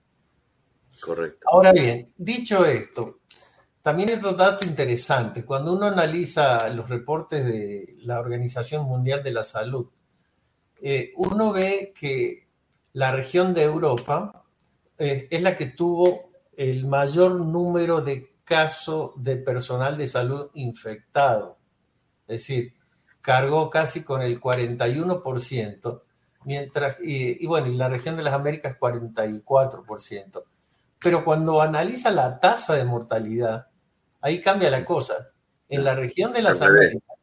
Correcto. 1.00 1.47
Ahora 1.52 1.73
bien, 1.73 2.12
dicho 2.16 2.64
esto, 2.64 3.21
también 3.83 4.19
otro 4.19 4.33
dato 4.33 4.64
interesante, 4.64 5.45
cuando 5.45 5.75
uno 5.75 5.87
analiza 5.87 6.69
los 6.71 6.88
reportes 6.88 7.45
de 7.45 7.97
la 8.00 8.19
Organización 8.21 8.85
Mundial 8.87 9.23
de 9.23 9.31
la 9.33 9.45
Salud, 9.45 9.88
eh, 10.80 11.12
uno 11.16 11.52
ve 11.52 11.92
que 11.99 12.47
la 12.92 13.12
región 13.12 13.54
de 13.54 13.64
Europa 13.64 14.45
eh, 14.99 15.28
es 15.30 15.42
la 15.42 15.56
que 15.56 15.66
tuvo 15.66 16.30
el 16.56 16.87
mayor 16.87 17.37
número 17.40 18.00
de 18.00 18.35
casos 18.45 19.12
de 19.16 19.37
personal 19.37 19.99
de 19.99 20.06
salud 20.06 20.50
infectado. 20.54 21.59
Es 22.26 22.40
decir, 22.40 22.75
cargó 23.21 23.68
casi 23.71 24.02
con 24.02 24.23
el 24.23 24.40
41%, 24.40 26.02
mientras, 26.45 26.97
y, 27.02 27.42
y 27.42 27.47
bueno, 27.47 27.66
y 27.66 27.75
la 27.75 27.88
región 27.88 28.16
de 28.16 28.23
las 28.23 28.35
Américas 28.35 28.78
44%. 28.78 30.45
Pero 30.99 31.25
cuando 31.25 31.61
analiza 31.61 32.11
la 32.11 32.38
tasa 32.38 32.75
de 32.75 32.85
mortalidad, 32.85 33.66
ahí 34.21 34.40
cambia 34.40 34.71
la 34.71 34.85
cosa. 34.85 35.28
En 35.68 35.85
la 35.85 35.95
región 35.95 36.33
de 36.33 36.42
las 36.42 36.62
Américas, 36.62 37.15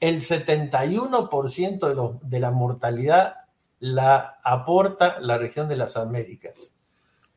el 0.00 0.20
71% 0.20 1.88
de, 1.88 1.94
lo, 1.94 2.20
de 2.22 2.40
la 2.40 2.50
mortalidad 2.50 3.36
la 3.80 4.38
aporta 4.42 5.20
la 5.20 5.38
región 5.38 5.68
de 5.68 5.76
las 5.76 5.96
Américas. 5.96 6.74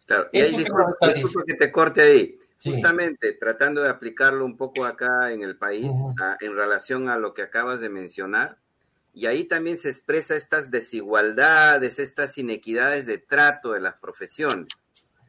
Claro, 0.06 0.28
y 0.32 0.42
ahí 0.42 0.66
que 1.48 1.54
te 1.56 1.72
corte 1.72 2.02
ahí. 2.02 2.38
Justamente 2.64 3.34
tratando 3.34 3.82
de 3.82 3.90
aplicarlo 3.90 4.46
un 4.46 4.56
poco 4.56 4.86
acá 4.86 5.32
en 5.32 5.42
el 5.42 5.58
país 5.58 5.92
en 6.42 6.56
relación 6.56 7.10
a 7.10 7.18
lo 7.18 7.34
que 7.34 7.42
acabas 7.42 7.80
de 7.80 7.90
mencionar. 7.90 8.58
Y 9.14 9.26
ahí 9.26 9.46
también 9.46 9.78
se 9.78 9.90
expresa 9.90 10.36
estas 10.36 10.70
desigualdades, 10.70 11.98
estas 11.98 12.38
inequidades 12.38 13.08
de 13.08 13.18
trato 13.18 13.72
de 13.72 13.82
las 13.82 13.96
profesiones. 13.96 14.68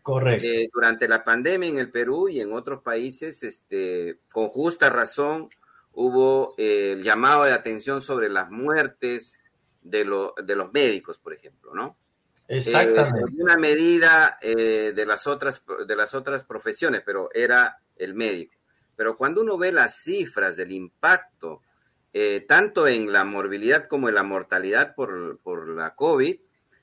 Correcto. 0.02 0.46
Eh, 0.46 0.68
durante 0.72 1.08
la 1.08 1.24
pandemia 1.24 1.68
en 1.68 1.78
el 1.78 1.90
Perú 1.90 2.28
y 2.28 2.40
en 2.40 2.52
otros 2.52 2.82
países, 2.82 3.42
este, 3.42 4.18
con 4.30 4.48
justa 4.48 4.90
razón, 4.90 5.48
hubo 5.94 6.54
eh, 6.58 6.92
el 6.92 7.02
llamado 7.02 7.44
de 7.44 7.52
atención 7.52 8.02
sobre 8.02 8.28
las 8.28 8.50
muertes 8.50 9.42
de, 9.82 10.08
de 10.44 10.56
los 10.56 10.72
médicos, 10.72 11.18
por 11.18 11.34
ejemplo, 11.34 11.74
¿no? 11.74 11.96
Exactamente. 12.48 13.32
una 13.38 13.56
medida 13.56 14.38
de, 14.42 15.04
las 15.06 15.26
otras, 15.26 15.62
de 15.86 15.96
las 15.96 16.12
otras 16.12 16.44
profesiones, 16.44 17.02
pero 17.04 17.30
era 17.32 17.78
el 17.96 18.14
médico. 18.14 18.54
Pero 18.94 19.16
cuando 19.16 19.40
uno 19.40 19.56
ve 19.56 19.72
las 19.72 20.02
cifras 20.02 20.56
del 20.56 20.72
impacto, 20.72 21.62
tanto 22.46 22.86
en 22.88 23.10
la 23.10 23.24
morbilidad 23.24 23.88
como 23.88 24.10
en 24.10 24.16
la 24.16 24.22
mortalidad 24.22 24.94
por, 24.94 25.38
por 25.38 25.66
la 25.68 25.94
COVID, 25.94 26.36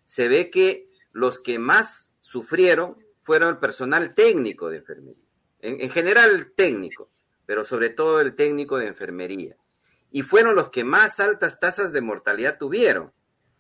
se 0.06 0.28
ve 0.28 0.50
que 0.50 0.89
los 1.12 1.38
que 1.38 1.60
más 1.60 2.16
sufrieron 2.22 2.98
fueron 3.22 3.50
el 3.50 3.58
personal 3.58 4.16
técnico 4.16 4.70
de 4.70 4.78
enfermería. 4.78 5.24
En, 5.62 5.89
general 5.92 6.51
técnico, 6.56 7.12
pero 7.50 7.65
sobre 7.65 7.89
todo 7.89 8.22
el 8.22 8.36
técnico 8.36 8.77
de 8.77 8.86
enfermería. 8.86 9.58
Y 10.12 10.22
fueron 10.22 10.53
los 10.53 10.70
que 10.70 10.84
más 10.84 11.20
altas 11.20 11.60
tasas 11.60 11.91
de 11.91 12.00
mortalidad 12.00 12.60
tuvieron. 12.60 13.12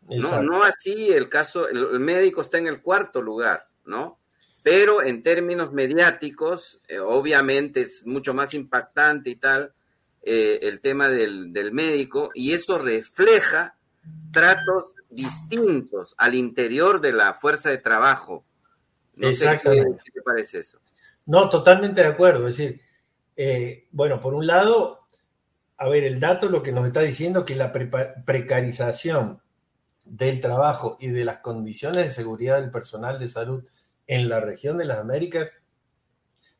No, 0.07 0.43
no 0.43 0.63
así 0.63 1.11
el 1.11 1.27
caso, 1.27 1.67
el, 1.67 1.99
médico 1.99 2.41
está 2.41 2.59
en 2.59 2.67
el 2.67 2.83
cuarto 2.83 3.19
lugar, 3.19 3.67
¿no? 3.85 4.19
Pero 4.61 5.01
en 5.01 5.23
términos 5.23 5.71
mediáticos, 5.71 6.79
eh, 6.87 6.99
obviamente 6.99 7.81
es 7.81 8.05
mucho 8.05 8.35
más 8.35 8.53
impactante 8.53 9.31
y 9.31 9.37
tal 9.37 9.73
eh, 10.21 10.59
el 10.61 10.81
tema 10.81 11.09
del, 11.09 11.51
del 11.51 11.71
médico, 11.71 12.29
y 12.35 12.53
eso 12.53 12.77
refleja 12.77 13.75
tratos 14.31 14.91
distintos 15.09 16.13
al 16.19 16.35
interior 16.35 17.01
de 17.01 17.13
la 17.13 17.33
fuerza 17.33 17.71
de 17.71 17.79
trabajo. 17.79 18.45
Exactamente. 19.17 20.03
qué, 20.05 20.11
te 20.11 20.21
parece 20.21 20.59
eso? 20.59 20.77
No, 21.25 21.49
totalmente 21.49 22.01
de 22.01 22.07
acuerdo. 22.07 22.47
Es 22.47 22.57
decir, 22.57 22.79
eh, 23.41 23.87
bueno, 23.91 24.19
por 24.19 24.33
un 24.33 24.45
lado, 24.47 25.07
a 25.77 25.87
ver, 25.87 26.03
el 26.03 26.19
dato 26.19 26.49
lo 26.49 26.61
que 26.61 26.73
nos 26.73 26.85
está 26.85 26.99
diciendo 26.99 27.45
que 27.45 27.55
la 27.55 27.71
precarización 27.71 29.41
del 30.03 30.41
trabajo 30.41 30.97
y 30.99 31.07
de 31.07 31.23
las 31.23 31.37
condiciones 31.37 32.03
de 32.03 32.11
seguridad 32.11 32.59
del 32.59 32.69
personal 32.69 33.17
de 33.17 33.29
salud 33.29 33.63
en 34.07 34.27
la 34.27 34.41
región 34.41 34.77
de 34.77 34.83
las 34.83 34.97
Américas 34.97 35.61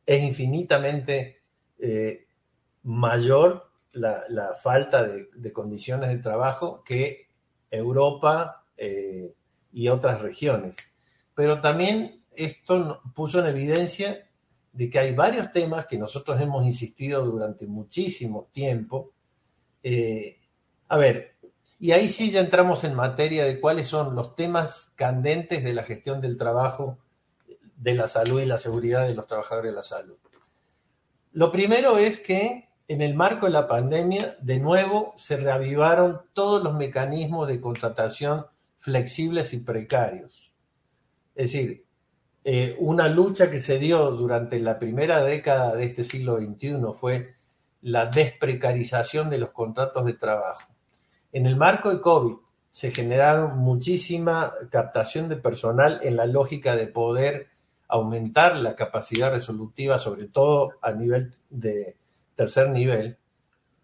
es 0.06 0.22
infinitamente 0.22 1.42
eh, 1.78 2.26
mayor 2.82 3.70
la, 3.92 4.24
falta 4.62 5.04
de, 5.04 5.52
condiciones 5.52 6.08
de 6.08 6.16
trabajo 6.16 6.82
que 6.82 7.28
Europa 7.70 8.64
eh, 8.78 9.34
y 9.70 9.88
otras 9.88 10.22
regiones. 10.22 10.78
Pero 11.34 11.60
también 11.60 12.24
esto 12.32 13.02
puso 13.14 13.40
en 13.40 13.48
evidencia 13.48 14.29
de 14.72 14.88
que 14.88 14.98
hay 14.98 15.14
varios 15.14 15.52
temas 15.52 15.86
que 15.86 15.98
nosotros 15.98 16.40
hemos 16.40 16.64
insistido 16.64 17.24
durante 17.24 17.66
muchísimo 17.66 18.48
tiempo. 18.52 19.12
Eh, 19.82 20.38
a 20.88 20.96
ver, 20.96 21.36
y 21.78 21.92
ahí 21.92 22.08
sí 22.08 22.30
ya 22.30 22.40
entramos 22.40 22.84
en 22.84 22.94
materia 22.94 23.44
de 23.44 23.58
cuáles 23.58 23.86
son 23.86 24.14
los 24.14 24.36
temas 24.36 24.92
candentes 24.96 25.64
de 25.64 25.72
la 25.72 25.82
gestión 25.82 26.20
del 26.20 26.36
trabajo, 26.36 26.98
de 27.76 27.94
la 27.94 28.06
salud 28.06 28.40
y 28.40 28.46
la 28.46 28.58
seguridad 28.58 29.06
de 29.06 29.14
los 29.14 29.26
trabajadores 29.26 29.72
de 29.72 29.76
la 29.76 29.82
salud. 29.82 30.18
Lo 31.32 31.50
primero 31.50 31.96
es 31.96 32.20
que 32.20 32.68
en 32.88 33.02
el 33.02 33.14
marco 33.14 33.46
de 33.46 33.52
la 33.52 33.68
pandemia, 33.68 34.36
de 34.42 34.58
nuevo, 34.58 35.14
se 35.16 35.36
reavivaron 35.36 36.22
todos 36.32 36.62
los 36.62 36.74
mecanismos 36.74 37.46
de 37.46 37.60
contratación 37.60 38.46
flexibles 38.78 39.54
y 39.54 39.60
precarios. 39.60 40.52
Es 41.34 41.52
decir, 41.52 41.86
eh, 42.42 42.74
una 42.78 43.08
lucha 43.08 43.50
que 43.50 43.58
se 43.58 43.78
dio 43.78 44.12
durante 44.12 44.58
la 44.60 44.78
primera 44.78 45.22
década 45.22 45.76
de 45.76 45.84
este 45.84 46.04
siglo 46.04 46.38
XXI 46.38 46.76
fue 46.98 47.34
la 47.82 48.06
desprecarización 48.06 49.28
de 49.28 49.38
los 49.38 49.50
contratos 49.50 50.06
de 50.06 50.14
trabajo. 50.14 50.72
En 51.32 51.46
el 51.46 51.56
marco 51.56 51.90
de 51.90 52.00
COVID 52.00 52.36
se 52.70 52.90
generaron 52.92 53.58
muchísima 53.58 54.54
captación 54.70 55.28
de 55.28 55.36
personal 55.36 56.00
en 56.02 56.16
la 56.16 56.26
lógica 56.26 56.76
de 56.76 56.86
poder 56.86 57.48
aumentar 57.88 58.56
la 58.56 58.74
capacidad 58.74 59.32
resolutiva, 59.32 59.98
sobre 59.98 60.26
todo 60.26 60.70
a 60.80 60.92
nivel 60.92 61.32
de 61.50 61.98
tercer 62.34 62.70
nivel, 62.70 63.18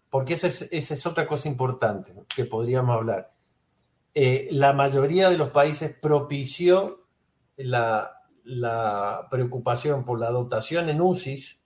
porque 0.09 0.33
esa 0.33 0.47
es, 0.47 1.05
otra 1.05 1.27
cosa 1.27 1.47
importante 1.47 2.13
que 2.33 2.45
podríamos 2.45 2.95
hablar. 2.95 3.33
Eh, 4.15 4.47
la 4.51 4.73
mayoría 4.73 5.29
de 5.29 5.37
los 5.37 5.49
países 5.49 5.95
propició 6.01 7.03
la, 7.57 8.16
preocupación 9.29 10.05
por 10.05 10.19
la 10.19 10.29
dotación 10.29 10.89
en 10.89 11.01
UCIs, 11.01 11.59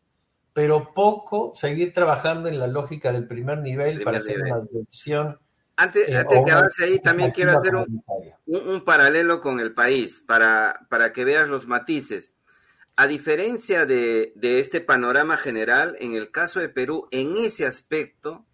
pero 0.54 0.94
poco 0.94 1.52
seguir 1.54 1.94
trabajando 1.94 2.50
en 2.50 2.60
la 2.60 2.67
lógica 2.67 3.12
del 3.12 3.28
primer 3.28 3.60
nivel 3.60 4.02
para 4.04 4.17
hacer 4.17 4.41
una 4.41 4.58
dotación. 4.58 5.39
Antes, 5.78 6.10
eh, 6.10 6.17
antes 6.17 6.39
que 6.46 6.52
avance 6.52 6.84
ahí, 6.84 7.00
también 7.00 7.32
quiero 7.32 7.58
hacer 7.58 7.76
un, 7.76 8.04
un, 8.46 8.84
paralelo 8.84 9.41
con 9.41 9.60
el 9.60 9.74
país 9.74 10.24
para, 10.28 10.86
para 10.89 11.13
que 11.13 11.24
veas 11.24 11.48
los 11.48 11.67
matices. 11.67 12.34
A 12.96 13.08
diferencia 13.08 13.86
de, 13.86 14.34
este 14.41 14.82
panorama 14.82 15.38
general, 15.38 15.96
en 16.00 16.13
el 16.13 16.30
caso 16.30 16.60
de 16.60 16.70
Perú, 16.70 17.08
en 17.12 17.38
ese 17.38 17.65
aspecto, 17.65 18.46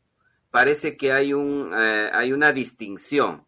parece 0.51 0.95
que 0.95 1.11
hay, 1.11 1.33
un, 1.33 1.73
eh, 1.75 2.09
hay 2.13 2.31
una 2.31 2.53
distinción. 2.53 3.46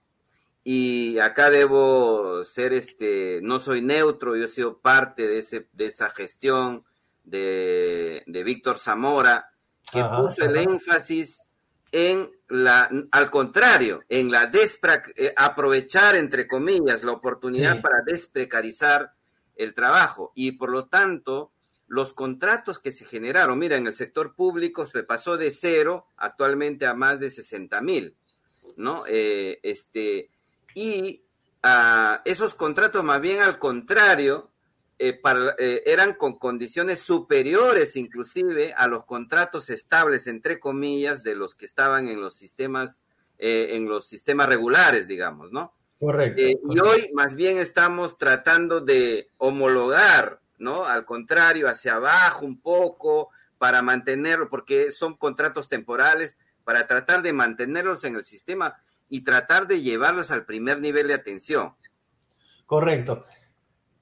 Y 0.63 1.17
acá 1.19 1.50
debo 1.50 2.43
ser, 2.43 2.74
este, 2.74 3.39
no 3.41 3.60
soy 3.60 3.82
neutro, 3.82 4.36
yo 4.36 4.45
he 4.45 4.50
sido 4.50 4.80
parte 4.80 5.28
de, 5.28 5.39
ese, 5.39 5.67
de 5.74 5.86
esa 5.86 6.10
gestión 6.10 6.84
de, 7.24 8.24
Víctor 8.45 8.78
Zamora, 8.80 9.52
que 9.91 10.04
puso 10.04 10.45
el 10.45 10.58
énfasis 10.58 11.41
en 11.91 12.30
la, 12.48 12.89
al 13.12 13.30
contrario, 13.32 14.04
en 14.10 14.32
la 14.32 14.48
despra, 14.48 15.02
eh, 15.15 15.34
aprovechar, 15.36 16.15
entre 16.15 16.48
comillas, 16.48 17.04
la 17.04 17.13
oportunidad 17.13 17.82
para 17.82 18.04
desprecarizar 18.06 19.13
el 19.56 19.74
trabajo. 19.74 20.32
Y 20.36 20.54
por 20.54 20.69
lo 20.69 20.86
tanto 20.86 21.52
los 21.88 22.13
contratos 22.13 22.80
que 22.80 22.91
se 22.91 23.06
generaron, 23.06 23.58
mira, 23.58 23.76
en 23.76 23.88
el 23.88 23.93
sector 23.93 24.36
público 24.36 24.86
se 24.86 25.04
pasó 25.04 25.38
de 25.38 25.50
cero 25.50 26.06
actualmente 26.17 26.86
a 26.86 26.93
más 26.93 27.19
de 27.19 27.32
60 27.32 27.82
mil, 27.82 28.15
¿no? 28.78 29.06
Eh, 29.08 29.60
este, 29.63 30.30
y 30.75 31.23
ah, 31.63 32.21
esos 32.25 32.55
contratos 32.55 33.03
más 33.03 33.21
bien 33.21 33.41
al 33.41 33.60
contrario, 33.60 34.51
eh, 35.01 35.21
eh, 35.58 35.84
eran 35.86 36.13
con 36.13 36.38
condiciones 36.38 36.99
superiores 36.99 37.95
inclusive 37.95 38.73
a 38.73 38.88
los 38.88 39.05
contratos 39.05 39.69
estables, 39.69 40.27
entre 40.27 40.60
comillas, 40.60 41.23
de 41.23 41.36
los 41.36 41.55
que 41.55 41.65
estaban 41.65 42.10
en 42.10 42.19
los 42.19 42.36
sistemas, 42.36 43.01
en 43.38 43.88
los 43.88 44.05
sistemas 44.05 44.49
regulares, 44.49 45.08
digamos, 45.08 45.53
¿no? 45.53 45.73
Correcto, 45.99 46.41
eh, 46.41 46.55
Y 46.69 46.79
hoy 46.79 47.10
más 47.13 47.36
bien 47.36 47.58
estamos 47.58 48.17
tratando 48.17 48.79
de 48.79 49.29
homologar, 49.38 50.41
¿no? 50.58 50.86
Al 50.86 51.05
contrario, 51.05 51.67
hacia 51.67 51.95
abajo 51.95 52.45
un 52.45 52.60
poco 52.60 53.29
para 53.58 53.82
mantenerlo, 53.82 54.49
porque 54.49 54.91
son 54.91 55.15
contratos 55.15 55.67
temporales, 55.67 56.38
para 56.63 56.88
tratar 56.88 57.21
de 57.21 57.34
mantenerlos 57.34 58.03
en 58.05 58.15
el 58.15 58.23
sistema 58.23 58.82
y 59.10 59.24
tratar 59.24 59.67
de 59.67 59.82
llevarlos 59.82 60.32
al 60.32 60.45
primer 60.45 60.80
nivel 60.80 61.08
de 61.08 61.15
atención. 61.15 61.74
Correcto. 62.65 63.26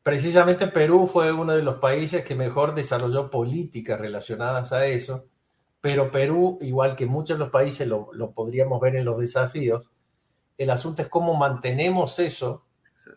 Precisamente 0.03 0.67
Perú 0.67 1.07
fue 1.07 1.31
uno 1.31 1.55
de 1.55 1.63
los 1.63 1.75
países 1.75 2.23
que 2.23 2.35
mejor 2.35 2.75
desarrolló 2.75 3.29
políticas 3.29 3.99
relacionadas 3.99 4.71
a 4.71 4.85
eso, 4.85 5.25
pero 5.81 6.11
Perú, 6.11 6.57
igual 6.61 6.95
que 6.95 7.05
muchos 7.05 7.37
de 7.37 7.43
los 7.43 7.51
países, 7.51 7.87
lo, 7.87 8.09
lo 8.13 8.31
podríamos 8.31 8.79
ver 8.79 8.95
en 8.95 9.05
los 9.05 9.19
desafíos, 9.19 9.89
el 10.57 10.69
asunto 10.69 11.01
es 11.01 11.07
cómo 11.07 11.35
mantenemos 11.35 12.19
eso 12.19 12.65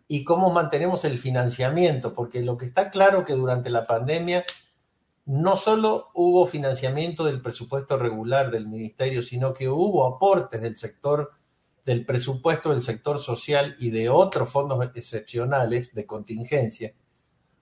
y 0.09 0.25
cómo 0.25 0.53
mantenemos 0.53 1.05
el 1.05 1.19
financiamiento, 1.19 2.15
porque 2.15 2.43
lo 2.43 2.57
que 2.57 2.67
está 2.67 2.91
claro 2.91 3.25
que 3.25 3.35
durante 3.35 3.71
la 3.71 3.87
pandemia 3.87 4.45
no 5.27 5.57
solo 5.57 6.09
hubo 6.15 6.47
financiamiento 6.47 7.25
del 7.25 7.41
presupuesto 7.41 7.97
regular 7.97 8.51
del 8.51 8.67
ministerio, 8.67 9.23
sino 9.23 9.55
que 9.55 9.69
hubo 9.69 10.05
aportes 10.07 10.61
del 10.61 10.75
sector, 10.75 11.31
del 11.85 12.05
presupuesto 12.05 12.71
del 12.71 12.83
sector 12.83 13.19
social 13.19 13.77
y 13.79 13.91
de 13.91 14.09
otros 14.09 14.51
fondos 14.51 14.85
excepcionales 14.95 15.95
de 15.95 16.07
contingencia 16.07 16.93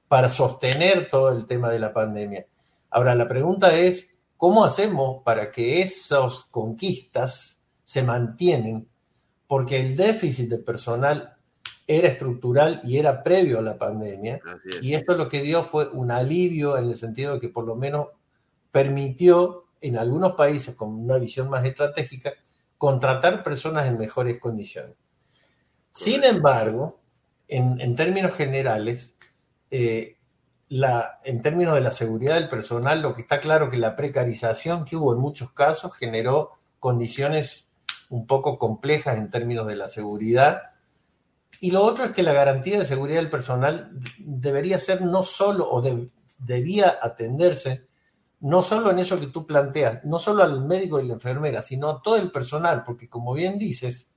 para 0.08 0.30
sostener 0.30 1.08
todo 1.08 1.32
el 1.32 1.46
tema 1.46 1.70
de 1.70 1.78
la 1.78 1.92
pandemia. 1.92 2.46
Ahora, 2.90 3.14
la 3.14 3.28
pregunta 3.28 3.76
es, 3.76 4.10
¿cómo 4.36 4.64
hacemos 4.64 5.22
para 5.22 5.50
que 5.50 5.82
esas 5.82 6.44
conquistas 6.50 7.62
se 7.84 8.02
mantienen 8.02 8.88
porque 9.46 9.80
el 9.80 9.96
déficit 9.96 10.50
de 10.50 10.58
personal 10.58 11.38
era 11.86 12.08
estructural 12.08 12.82
y 12.84 12.98
era 12.98 13.22
previo 13.22 13.58
a 13.58 13.62
la 13.62 13.78
pandemia. 13.78 14.40
Y 14.82 14.92
esto 14.92 15.16
lo 15.16 15.26
que 15.26 15.40
dio 15.40 15.64
fue 15.64 15.88
un 15.88 16.10
alivio 16.10 16.76
en 16.76 16.84
el 16.84 16.94
sentido 16.94 17.34
de 17.34 17.40
que 17.40 17.48
por 17.48 17.64
lo 17.64 17.74
menos 17.74 18.08
permitió 18.70 19.64
en 19.80 19.96
algunos 19.96 20.32
países 20.32 20.74
con 20.74 20.90
una 20.90 21.16
visión 21.16 21.48
más 21.48 21.64
estratégica 21.64 22.34
contratar 22.78 23.42
personas 23.42 23.86
en 23.86 23.98
mejores 23.98 24.38
condiciones. 24.38 24.96
Sin 25.90 26.24
embargo, 26.24 27.00
en, 27.48 27.96
términos 27.96 28.34
generales, 28.34 29.16
eh, 29.70 30.16
la, 30.68 31.18
en 31.24 31.42
términos 31.42 31.74
de 31.74 31.80
la 31.80 31.90
seguridad 31.90 32.34
del 32.34 32.48
personal, 32.48 33.02
lo 33.02 33.14
que 33.14 33.22
está 33.22 33.40
claro 33.40 33.68
que 33.68 33.78
la 33.78 33.96
precarización 33.96 34.84
que 34.84 34.96
hubo 34.96 35.12
en 35.12 35.18
muchos 35.18 35.52
casos 35.52 35.94
generó 35.94 36.52
condiciones 36.78 37.68
un 38.10 38.26
poco 38.26 38.58
complejas 38.58 39.16
en 39.16 39.30
términos 39.30 39.66
de 39.66 39.76
la 39.76 39.88
seguridad. 39.88 40.62
Y 41.60 41.72
lo 41.72 41.82
otro 41.82 42.04
es 42.04 42.12
que 42.12 42.22
la 42.22 42.32
garantía 42.32 42.78
de 42.78 42.84
seguridad 42.84 43.18
del 43.18 43.30
personal 43.30 43.90
debería 44.18 44.78
ser 44.78 45.02
no 45.02 45.22
solo, 45.22 45.68
o 45.68 45.82
debía 46.38 46.98
atenderse, 47.02 47.87
no 48.40 48.62
solo 48.62 48.90
en 48.90 48.98
eso 48.98 49.18
que 49.18 49.26
tú 49.26 49.46
planteas, 49.46 50.04
no 50.04 50.18
solo 50.18 50.42
al 50.42 50.64
médico 50.64 51.00
y 51.00 51.06
la 51.06 51.14
enfermera, 51.14 51.62
sino 51.62 51.90
a 51.90 52.02
todo 52.02 52.16
el 52.16 52.30
personal, 52.30 52.82
porque 52.84 53.08
como 53.08 53.34
bien 53.34 53.58
dices, 53.58 54.12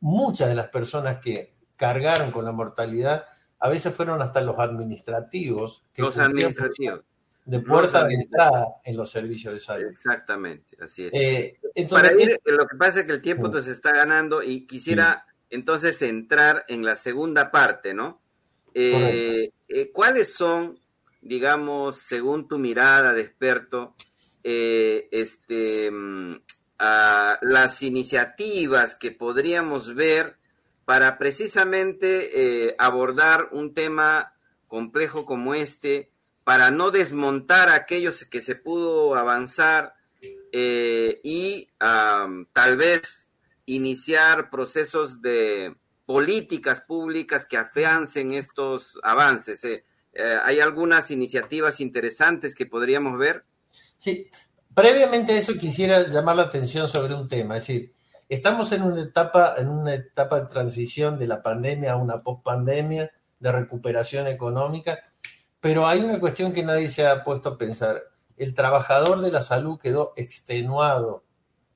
muchas 0.00 0.48
de 0.48 0.54
las 0.54 0.68
personas 0.68 1.18
que 1.18 1.54
cargaron 1.76 2.30
con 2.30 2.44
la 2.44 2.52
mortalidad 2.52 3.24
a 3.58 3.68
veces 3.68 3.94
fueron 3.94 4.20
hasta 4.20 4.40
los 4.40 4.58
administrativos. 4.58 5.84
los 5.96 6.18
administrativos. 6.18 7.02
De 7.44 7.60
puerta 7.60 8.06
de 8.06 8.14
entrada 8.14 8.66
en 8.84 8.96
los 8.96 9.10
servicios 9.10 9.54
de 9.54 9.60
salud. 9.60 9.86
Exactamente, 9.86 10.76
así 10.80 11.06
es. 11.06 11.10
Eh, 11.12 11.58
Para 11.90 12.12
ir, 12.12 12.40
lo 12.44 12.66
que 12.66 12.76
pasa 12.76 13.00
es 13.00 13.06
que 13.06 13.12
el 13.12 13.22
tiempo 13.22 13.48
nos 13.48 13.66
está 13.66 13.92
ganando 13.92 14.42
y 14.42 14.66
quisiera 14.66 15.26
entonces 15.50 16.00
entrar 16.02 16.64
en 16.68 16.84
la 16.84 16.96
segunda 16.96 17.50
parte, 17.50 17.94
¿no? 17.94 18.20
Eh, 18.74 19.50
eh, 19.68 19.92
¿Cuáles 19.92 20.34
son, 20.34 20.78
digamos, 21.22 21.98
según 21.98 22.46
tu 22.46 22.58
mirada 22.58 23.14
de 23.14 23.22
experto, 23.22 23.94
este, 24.42 25.90
mm, 25.90 26.34
las 26.78 27.82
iniciativas 27.82 28.96
que 28.96 29.12
podríamos 29.12 29.94
ver 29.94 30.36
para 30.84 31.16
precisamente 31.16 32.66
eh, 32.68 32.74
abordar 32.78 33.48
un 33.52 33.72
tema 33.72 34.34
complejo 34.66 35.24
como 35.24 35.54
este, 35.54 36.10
para 36.44 36.70
no 36.70 36.90
desmontar 36.90 37.68
aquellos 37.68 38.24
que 38.24 38.42
se 38.42 38.56
pudo 38.56 39.14
avanzar 39.14 39.94
eh, 40.52 41.20
y 41.22 41.68
tal 42.52 42.76
vez 42.76 43.28
iniciar 43.64 44.50
procesos 44.50 45.22
de 45.22 45.76
políticas 46.04 46.80
públicas 46.80 47.46
que 47.46 47.56
afiancen 47.56 48.34
estos 48.34 48.98
avances. 49.02 49.62
Eh, 49.64 49.84
¿Hay 50.44 50.60
algunas 50.60 51.10
iniciativas 51.10 51.80
interesantes 51.80 52.54
que 52.54 52.66
podríamos 52.66 53.18
ver? 53.18 53.44
Sí, 53.96 54.28
previamente 54.74 55.32
a 55.32 55.38
eso 55.38 55.54
quisiera 55.54 56.06
llamar 56.08 56.36
la 56.36 56.42
atención 56.42 56.88
sobre 56.88 57.14
un 57.14 57.28
tema, 57.28 57.56
es 57.56 57.66
decir, 57.66 57.92
Estamos 58.32 58.72
en 58.72 58.82
una 58.82 59.02
etapa, 59.02 59.56
en 59.58 59.68
una 59.68 59.92
etapa 59.92 60.40
de 60.40 60.46
transición 60.46 61.18
de 61.18 61.26
la 61.26 61.42
pandemia 61.42 61.92
a 61.92 61.96
una 61.96 62.22
post-pandemia, 62.22 63.12
de 63.38 63.52
recuperación 63.52 64.26
económica, 64.26 65.00
pero 65.60 65.86
hay 65.86 66.00
una 66.00 66.18
cuestión 66.18 66.50
que 66.54 66.64
nadie 66.64 66.88
se 66.88 67.06
ha 67.06 67.24
puesto 67.24 67.50
a 67.50 67.58
pensar. 67.58 68.04
El 68.38 68.54
trabajador 68.54 69.20
de 69.20 69.30
la 69.30 69.42
salud 69.42 69.78
quedó 69.78 70.14
extenuado, 70.16 71.24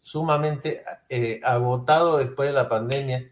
sumamente 0.01 0.83
eh, 1.11 1.43
agotado 1.45 2.17
después 2.17 2.49
de 2.49 2.55
la 2.55 2.71
pandemia, 2.71 3.31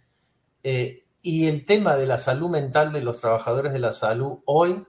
eh, 0.62 1.06
y 1.22 1.46
el 1.46 1.64
tema 1.64 1.96
de 1.96 2.06
la 2.06 2.18
salud 2.18 2.50
mental 2.50 2.92
de 2.92 3.00
los 3.00 3.22
trabajadores 3.22 3.72
de 3.72 3.78
la 3.78 3.92
salud 3.92 4.40
hoy 4.44 4.86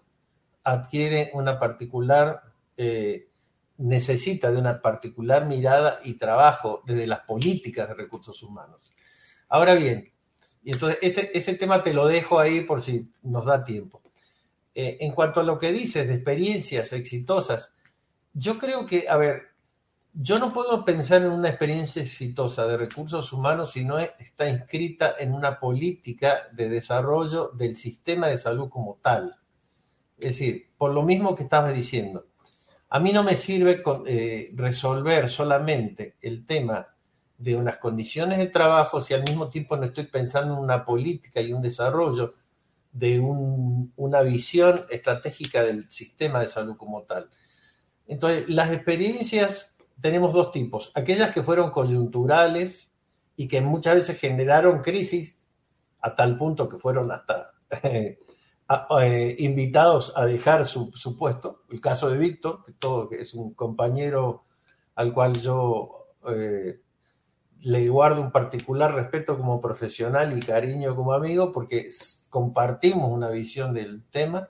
adquiere 0.65 1.31
una 1.33 1.57
particular 1.57 2.41
eh, 2.75 3.29
necesita 3.77 4.51
de 4.51 4.57
una 4.57 4.81
particular 4.81 5.45
mirada 5.45 6.01
y 6.03 6.15
trabajo 6.15 6.81
desde 6.85 7.07
las 7.07 7.21
políticas 7.21 7.87
de 7.87 7.95
recursos 7.95 8.41
humanos. 8.43 8.91
Ahora 9.47 9.75
bien, 9.75 10.11
y 10.63 10.71
entonces 10.71 10.97
este, 11.01 11.37
ese 11.37 11.55
tema 11.55 11.83
te 11.83 11.93
lo 11.93 12.07
dejo 12.07 12.39
ahí 12.39 12.61
por 12.61 12.81
si 12.81 13.09
nos 13.23 13.45
da 13.45 13.63
tiempo. 13.63 14.01
Eh, 14.73 14.97
en 15.01 15.11
cuanto 15.11 15.39
a 15.39 15.43
lo 15.43 15.57
que 15.57 15.71
dices 15.71 16.07
de 16.07 16.15
experiencias 16.15 16.91
exitosas, 16.91 17.73
yo 18.33 18.57
creo 18.57 18.85
que, 18.85 19.07
a 19.07 19.17
ver, 19.17 19.43
yo 20.13 20.39
no 20.39 20.51
puedo 20.51 20.83
pensar 20.83 21.21
en 21.21 21.31
una 21.31 21.49
experiencia 21.49 22.01
exitosa 22.01 22.67
de 22.67 22.77
recursos 22.77 23.31
humanos 23.31 23.73
si 23.73 23.85
no 23.85 23.99
está 23.99 24.49
inscrita 24.49 25.15
en 25.19 25.33
una 25.33 25.59
política 25.59 26.47
de 26.53 26.69
desarrollo 26.69 27.49
del 27.49 27.75
sistema 27.75 28.27
de 28.27 28.37
salud 28.37 28.69
como 28.69 28.97
tal. 29.01 29.37
Es 30.17 30.37
decir, 30.37 30.69
por 30.77 30.93
lo 30.93 31.03
mismo 31.03 31.35
que 31.35 31.43
estabas 31.43 31.73
diciendo, 31.73 32.25
a 32.89 32.99
mí 32.99 33.11
no 33.11 33.23
me 33.23 33.35
sirve 33.35 33.83
eh, 34.07 34.51
resolver 34.55 35.29
solamente 35.29 36.15
el 36.21 36.45
tema 36.45 36.95
de 37.37 37.55
unas 37.55 37.77
condiciones 37.77 38.37
de 38.37 38.47
trabajo 38.47 39.01
si 39.01 39.13
al 39.13 39.23
mismo 39.23 39.49
tiempo 39.49 39.75
no 39.75 39.85
estoy 39.85 40.05
pensando 40.05 40.53
en 40.53 40.61
una 40.61 40.85
política 40.85 41.41
y 41.41 41.51
un 41.51 41.61
desarrollo 41.61 42.33
de 42.93 43.19
una 43.19 44.21
visión 44.21 44.85
estratégica 44.89 45.63
del 45.63 45.91
sistema 45.91 46.39
de 46.39 46.47
salud 46.47 46.77
como 46.77 47.03
tal. 47.03 47.29
Entonces, 48.07 48.47
las 48.47 48.71
experiencias 48.71 49.75
tenemos 49.99 50.33
dos 50.33 50.53
tipos, 50.53 50.91
aquellas 50.95 51.33
que 51.33 51.43
fueron 51.43 51.71
coyunturales 51.71 52.91
y 53.35 53.49
que 53.49 53.59
muchas 53.59 53.95
veces 53.95 54.19
generaron 54.19 54.81
crisis 54.81 55.35
a 55.99 56.15
tal 56.15 56.37
punto 56.37 56.69
que 56.69 56.77
fueron 56.77 57.11
hasta 57.11 57.53
eh, 58.99 59.35
invitados 59.39 60.13
a 60.15 60.25
dejar 60.25 60.65
su, 60.65 60.91
puesto. 61.17 61.63
El 61.69 61.81
caso 61.81 62.09
de 62.09 62.17
Víctor, 62.17 62.63
que, 63.09 63.21
es 63.21 63.33
un 63.33 63.53
compañero 63.53 64.45
al 64.95 65.13
cual 65.13 65.39
yo 65.41 66.07
eh, 66.27 66.79
le 67.61 67.89
guardo 67.89 68.21
un 68.21 68.31
particular 68.31 68.93
respeto 68.93 69.37
como 69.37 69.61
profesional 69.61 70.37
y 70.37 70.41
cariño 70.41 70.95
como 70.95 71.13
amigo, 71.13 71.51
porque 71.51 71.89
compartimos 72.29 73.11
una 73.11 73.29
visión 73.29 73.73
del 73.73 74.03
tema. 74.09 74.49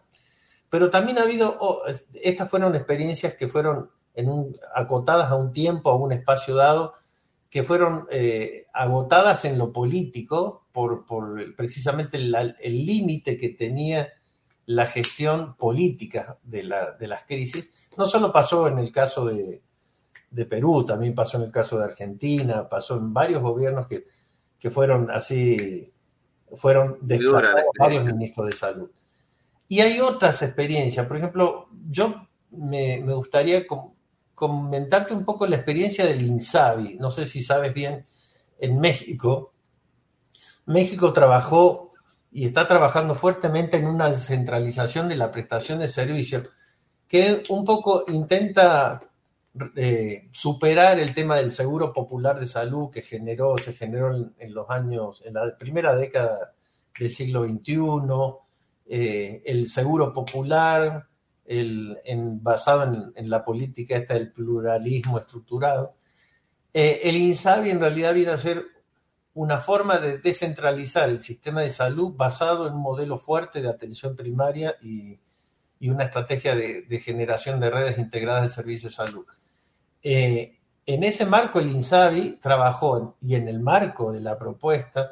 Pero 0.69 0.89
también 0.89 1.17
ha 1.19 1.23
habido, 1.23 1.83
estas 2.13 2.49
fueron 2.49 2.75
experiencias 2.75 3.35
que 3.35 3.47
fueron 3.47 3.89
acotadas 4.73 5.29
a 5.31 5.35
un 5.35 5.51
tiempo, 5.51 5.89
a 5.89 5.95
un 5.95 6.11
espacio 6.11 6.55
dado, 6.55 6.93
que 7.49 7.63
fueron 7.63 8.07
eh, 8.11 8.67
agotadas 8.73 9.45
en 9.45 9.57
lo 9.57 9.71
político 9.71 10.64
por, 10.75 11.55
precisamente 11.55 12.17
el 12.17 12.85
límite 12.85 13.37
que 13.37 13.49
tenía 13.49 14.09
la 14.65 14.85
gestión 14.87 15.55
política 15.55 16.37
de, 16.43 16.63
las 16.63 17.23
crisis. 17.25 17.71
No 17.97 18.05
solo 18.05 18.31
pasó 18.31 18.67
en 18.67 18.79
el 18.79 18.91
caso 18.91 19.25
de, 19.25 19.61
Perú, 20.49 20.85
también 20.85 21.15
pasó 21.15 21.37
en 21.37 21.43
el 21.43 21.51
caso 21.51 21.77
de 21.77 21.85
Argentina, 21.85 22.67
pasó 22.67 22.97
en 22.97 23.13
varios 23.13 23.41
gobiernos 23.41 23.87
que, 23.87 24.03
fueron 24.69 25.11
así, 25.11 25.93
fueron 26.55 26.97
desplazados 27.01 27.63
varios 27.79 28.03
ministros 28.03 28.47
de 28.47 28.51
salud. 28.53 28.91
Y 29.67 29.79
hay 29.79 29.99
otras 30.01 30.41
experiencias, 30.41 31.07
por 31.07 31.17
ejemplo, 31.17 31.69
yo 31.89 32.27
me, 32.51 32.99
me 33.01 33.13
gustaría 33.13 33.65
comentarte 34.33 35.13
un 35.13 35.23
poco 35.23 35.47
la 35.47 35.55
experiencia 35.55 36.05
del 36.05 36.21
INSABI. 36.21 36.97
No 36.99 37.11
sé 37.11 37.25
si 37.25 37.43
sabes 37.43 37.73
bien, 37.73 38.05
en 38.59 38.79
México. 38.79 39.53
México 40.65 41.13
trabajó 41.13 41.93
y 42.31 42.45
está 42.45 42.67
trabajando 42.67 43.15
fuertemente 43.15 43.77
en 43.77 43.87
una 43.87 44.09
descentralización 44.09 45.07
de 45.07 45.15
la 45.15 45.31
prestación 45.31 45.79
de 45.79 45.87
servicios 45.87 46.49
que 47.07 47.43
un 47.49 47.63
poco 47.63 48.03
intenta 48.07 49.01
eh, 49.75 50.27
superar 50.31 50.99
el 50.99 51.13
tema 51.13 51.37
del 51.37 51.51
seguro 51.51 51.93
popular 51.93 52.39
de 52.39 52.47
salud 52.47 52.89
que 52.89 53.01
generó, 53.01 53.57
se 53.57 53.73
generó 53.73 54.13
en, 54.37 54.53
los 54.53 54.69
años, 54.69 55.23
en 55.25 55.35
la 55.35 55.57
primera 55.57 55.95
década 55.95 56.53
del 56.99 57.11
siglo 57.11 57.45
XXI, 57.45 57.79
eh, 58.87 59.43
el 59.45 59.69
seguro 59.69 60.11
popular, 60.11 61.07
en, 61.45 62.43
basado 62.43 63.11
en, 63.15 63.29
la 63.29 63.45
política 63.45 63.97
esta 63.97 64.15
del 64.15 64.31
pluralismo 64.31 65.19
estructurado. 65.19 65.95
Eh, 66.73 67.01
el 67.03 67.15
INSABI 67.15 67.69
en 67.69 67.79
realidad 67.79 68.13
viene 68.13 68.31
a 68.31 68.37
ser 68.37 68.65
una 69.35 69.59
forma 69.59 69.97
de 69.99 70.17
descentralizar 70.17 71.09
el 71.09 71.21
sistema 71.21 71.61
de 71.61 71.69
salud 71.69 72.13
basado 72.15 72.67
en 72.67 72.73
un 72.73 72.81
modelo 72.81 73.17
fuerte 73.17 73.61
de 73.61 73.69
atención 73.69 74.15
primaria 74.15 74.75
y, 74.81 75.19
una 75.87 76.05
estrategia 76.05 76.55
de, 76.55 76.99
generación 76.99 77.59
de 77.59 77.69
redes 77.69 77.99
integradas 77.99 78.43
de 78.43 78.49
servicios 78.49 78.93
de 78.93 79.05
salud. 79.05 79.25
Eh, 80.01 80.57
en 80.87 81.03
ese 81.03 81.25
marco, 81.25 81.59
el 81.59 81.69
INSABI 81.69 82.39
trabajó, 82.41 83.17
y 83.21 83.35
en 83.35 83.47
el 83.47 83.59
marco 83.59 84.11
de 84.11 84.19
la 84.19 84.35
propuesta, 84.35 85.11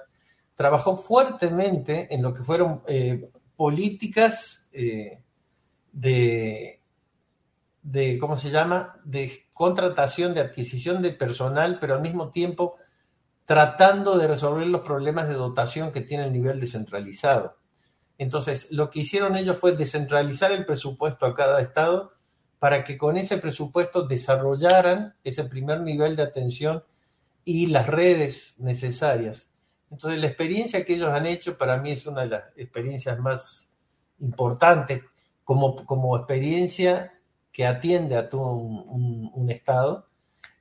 trabajó 0.55 0.97
fuertemente 0.97 2.07
en 2.09 2.23
lo 2.23 2.33
que 2.33 2.43
fueron 2.43 2.81
eh, 2.87 3.29
políticas 3.55 4.67
eh, 4.71 5.21
de, 5.91 6.81
de, 7.83 8.17
¿cómo 8.17 8.35
se 8.35 8.49
llama?, 8.49 8.99
de 9.03 9.45
contratación, 9.53 10.33
de 10.33 10.41
adquisición 10.41 11.03
de 11.03 11.11
personal, 11.11 11.77
pero 11.79 11.93
al 11.93 12.01
mismo 12.01 12.31
tiempo 12.31 12.77
tratando 13.45 14.17
de 14.17 14.27
resolver 14.27 14.67
los 14.67 14.81
problemas 14.81 15.27
de 15.27 15.35
dotación 15.35 15.91
que 15.91 16.01
tiene 16.01 16.25
el 16.25 16.33
nivel 16.33 16.59
descentralizado. 16.59 17.57
Entonces, 18.17 18.67
lo 18.71 18.89
que 18.89 19.01
hicieron 19.01 19.35
ellos 19.35 19.57
fue 19.57 19.75
descentralizar 19.75 20.51
el 20.51 20.65
presupuesto 20.65 21.25
a 21.25 21.33
cada 21.33 21.61
estado 21.61 22.11
para 22.59 22.83
que 22.83 22.97
con 22.97 23.17
ese 23.17 23.37
presupuesto 23.37 24.03
desarrollaran 24.03 25.15
ese 25.23 25.43
primer 25.43 25.81
nivel 25.81 26.15
de 26.15 26.23
atención 26.23 26.83
y 27.43 27.67
las 27.67 27.87
redes 27.87 28.55
necesarias. 28.57 29.49
Entonces, 29.91 30.19
la 30.19 30.27
experiencia 30.27 30.85
que 30.85 30.95
ellos 30.95 31.09
han 31.09 31.25
hecho 31.25 31.57
para 31.57 31.77
mí 31.77 31.91
es 31.91 32.05
una 32.05 32.21
de 32.21 32.27
las 32.27 32.43
experiencias 32.55 33.19
más 33.19 33.71
importantes. 34.19 35.01
como, 35.43 35.75
como 35.85 36.15
experiencia 36.15 37.13
que 37.51 37.65
atiende 37.65 38.15
a 38.15 38.29
todo 38.29 38.53
un, 38.53 39.49
Estado 39.49 40.07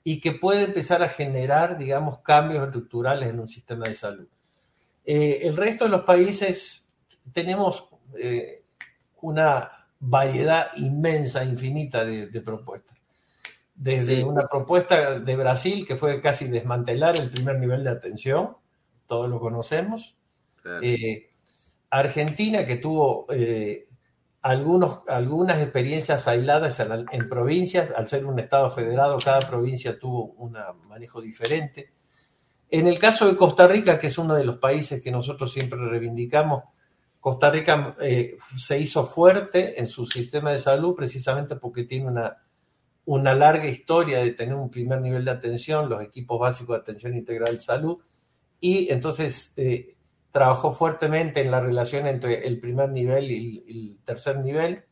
y 0.04 0.20
que 0.20 0.32
puede 0.32 0.64
empezar 0.64 1.02
a 1.02 1.08
generar, 1.08 1.78
digamos, 1.78 2.18
cambios 2.20 2.64
estructurales 2.64 3.28
en 3.28 3.40
un 3.40 3.48
sistema 3.48 3.86
de 3.86 3.94
salud. 3.94 4.28
Eh, 5.04 5.40
el 5.42 5.56
resto 5.56 5.84
de 5.84 5.90
los 5.90 6.02
países 6.02 6.88
tenemos 7.32 7.88
eh, 8.18 8.64
una 9.20 9.86
variedad 10.00 10.68
inmensa, 10.76 11.44
infinita 11.44 12.04
de, 12.04 12.40
propuestas. 12.40 12.98
Desde 13.74 14.22
una 14.22 14.46
propuesta 14.48 15.18
de 15.18 15.36
Brasil 15.36 15.86
que 15.86 15.96
fue 15.96 16.20
casi 16.20 16.48
desmantelar 16.48 17.16
el 17.16 17.30
primer 17.30 17.58
nivel 17.58 17.84
de 17.84 17.90
atención, 17.90 18.56
todos 19.06 19.28
lo 19.28 19.40
conocemos. 19.40 20.16
Eh, 20.82 21.30
Argentina 21.90 22.64
que 22.64 22.76
tuvo 22.76 23.26
algunos, 24.42 25.00
algunas 25.06 25.62
experiencias 25.62 26.26
aisladas 26.26 26.80
en, 26.80 27.28
provincias, 27.28 27.90
al 27.96 28.08
ser 28.08 28.26
un 28.26 28.40
Estado 28.40 28.70
federado, 28.70 29.18
cada 29.18 29.40
provincia 29.40 29.98
tuvo 29.98 30.32
un 30.32 30.56
manejo 30.88 31.20
diferente. 31.20 31.92
En 32.68 32.88
el 32.88 32.98
caso 32.98 33.28
de 33.28 33.36
Costa 33.36 33.68
Rica, 33.68 33.98
que 33.98 34.08
es 34.08 34.18
uno 34.18 34.34
de 34.34 34.44
los 34.44 34.58
países 34.58 35.00
que 35.00 35.12
nosotros 35.12 35.52
siempre 35.52 35.78
reivindicamos, 35.78 36.64
Costa 37.20 37.50
Rica 37.50 37.96
eh, 38.00 38.36
se 38.56 38.80
hizo 38.80 39.06
fuerte 39.06 39.78
en 39.78 39.86
su 39.86 40.06
sistema 40.06 40.50
de 40.50 40.58
salud 40.58 40.96
precisamente 40.96 41.54
porque 41.54 41.84
tiene 41.84 42.08
una, 42.08 42.36
una 43.04 43.34
larga 43.34 43.68
historia 43.68 44.18
de 44.18 44.32
tener 44.32 44.56
un 44.56 44.70
primer 44.70 45.00
nivel 45.00 45.24
de 45.24 45.30
atención, 45.30 45.88
los 45.88 46.02
equipos 46.02 46.40
básicos 46.40 46.76
de 46.76 46.80
atención 46.80 47.14
integral 47.14 47.54
de 47.54 47.60
salud, 47.60 47.98
y 48.58 48.90
entonces 48.90 49.52
eh, 49.56 49.94
trabajó 50.32 50.72
fuertemente 50.72 51.42
en 51.42 51.50
la 51.50 51.60
relación 51.60 52.06
entre 52.06 52.46
el 52.46 52.58
primer 52.58 52.88
nivel 52.88 53.30
y 53.30 53.64
el 53.68 54.04
tercer 54.04 54.38
nivel. 54.38 54.86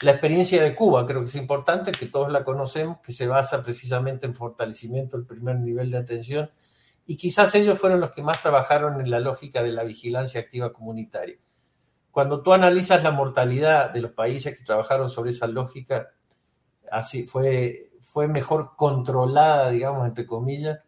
La 0.00 0.10
experiencia 0.10 0.62
de 0.62 0.74
Cuba 0.74 1.06
creo 1.06 1.20
que 1.20 1.26
es 1.26 1.36
importante, 1.36 1.92
que 1.92 2.06
todos 2.06 2.30
la 2.30 2.42
conocemos, 2.42 2.98
que 3.00 3.12
se 3.12 3.28
basa 3.28 3.62
precisamente 3.62 4.26
en 4.26 4.34
fortalecimiento 4.34 5.16
del 5.16 5.26
primer 5.26 5.56
nivel 5.60 5.90
de 5.92 5.98
atención 5.98 6.50
y 7.06 7.16
quizás 7.16 7.54
ellos 7.54 7.78
fueron 7.78 8.00
los 8.00 8.10
que 8.10 8.22
más 8.22 8.42
trabajaron 8.42 9.00
en 9.00 9.10
la 9.10 9.20
lógica 9.20 9.62
de 9.62 9.72
la 9.72 9.84
vigilancia 9.84 10.40
activa 10.40 10.72
comunitaria. 10.72 11.36
Cuando 12.10 12.42
tú 12.42 12.52
analizas 12.52 13.02
la 13.02 13.12
mortalidad 13.12 13.90
de 13.90 14.00
los 14.00 14.12
países 14.12 14.58
que 14.58 14.64
trabajaron 14.64 15.08
sobre 15.08 15.30
esa 15.30 15.46
lógica, 15.46 16.08
así 16.90 17.24
fue, 17.24 17.92
fue 18.00 18.26
mejor 18.26 18.74
controlada, 18.76 19.70
digamos, 19.70 20.06
entre 20.06 20.26
comillas, 20.26 20.80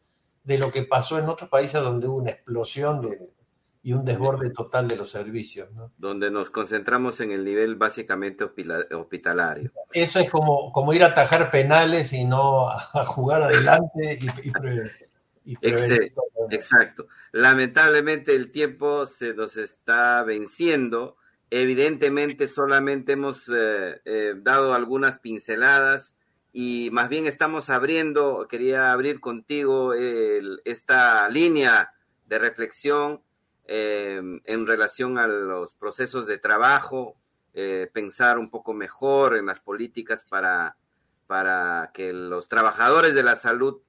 de 0.43 0.59
lo 0.59 0.71
que 0.71 0.83
pasó 0.83 1.19
en 1.19 1.29
otros 1.29 1.51
países 1.51 1.81
donde 1.83 2.09
hubo 2.09 2.19
una 2.19 2.31
explosión 2.31 3.01
de, 3.01 3.36
y 3.87 3.93
un 3.93 4.05
desborde 4.05 4.51
total 4.51 4.89
de 4.89 4.97
los 4.97 5.11
servicios. 5.11 5.69
Donde 5.97 6.29
nos 6.29 6.51
concentramos 6.51 7.21
en 7.21 7.31
el 7.31 7.45
nivel 7.45 7.77
básicamente 7.77 8.43
hospitalario. 8.43 9.71
Eso 9.93 10.19
es 10.19 10.29
como, 10.29 10.73
como 10.73 10.93
ir 10.93 11.05
a 11.05 11.11
atajar 11.11 11.53
penales 11.53 12.13
y 12.13 12.25
no 12.25 12.69
a 12.69 13.05
jugar 13.05 13.43
adelante 13.43 14.19
y, 15.45 15.57
Exacto. 16.51 17.07
Lamentablemente 17.31 18.35
el 18.35 18.51
tiempo 18.51 19.07
se 19.07 19.35
nos 19.35 19.57
está 19.57 20.25
venciendo. 20.25 21.17
Evidentemente 21.51 22.49
solamente 22.49 23.13
hemos 23.13 23.49
eh, 23.49 24.01
eh, 24.05 24.35
dado 24.37 24.75
algunas 24.75 25.21
pinceladas 25.21 26.17
y 26.53 26.89
más 26.91 27.09
bien 27.09 27.29
estamos 27.29 27.71
abriendo, 27.71 28.49
quería 28.51 28.91
abrir 28.91 29.21
contigo 29.21 29.95
esta 29.95 31.29
línea 31.29 31.93
de 32.27 32.41
reflexión 32.41 33.23
Em, 33.69 34.41
en 34.45 34.67
relación 34.67 35.19
a 35.19 35.27
los 35.27 35.75
procesos 35.75 36.27
de 36.27 36.39
trabajo, 36.39 37.17
eh, 37.53 37.91
pensar 37.93 38.39
un 38.39 38.49
poco 38.49 38.75
mejor 38.75 39.37
en 39.37 39.47
las 39.47 39.59
políticas 39.59 40.25
para, 40.25 40.77
para 41.27 41.91
que 41.93 42.13
los 42.13 42.49
trabajadores 42.49 43.15
de 43.17 43.25
la 43.25 43.35
salud 43.35 43.81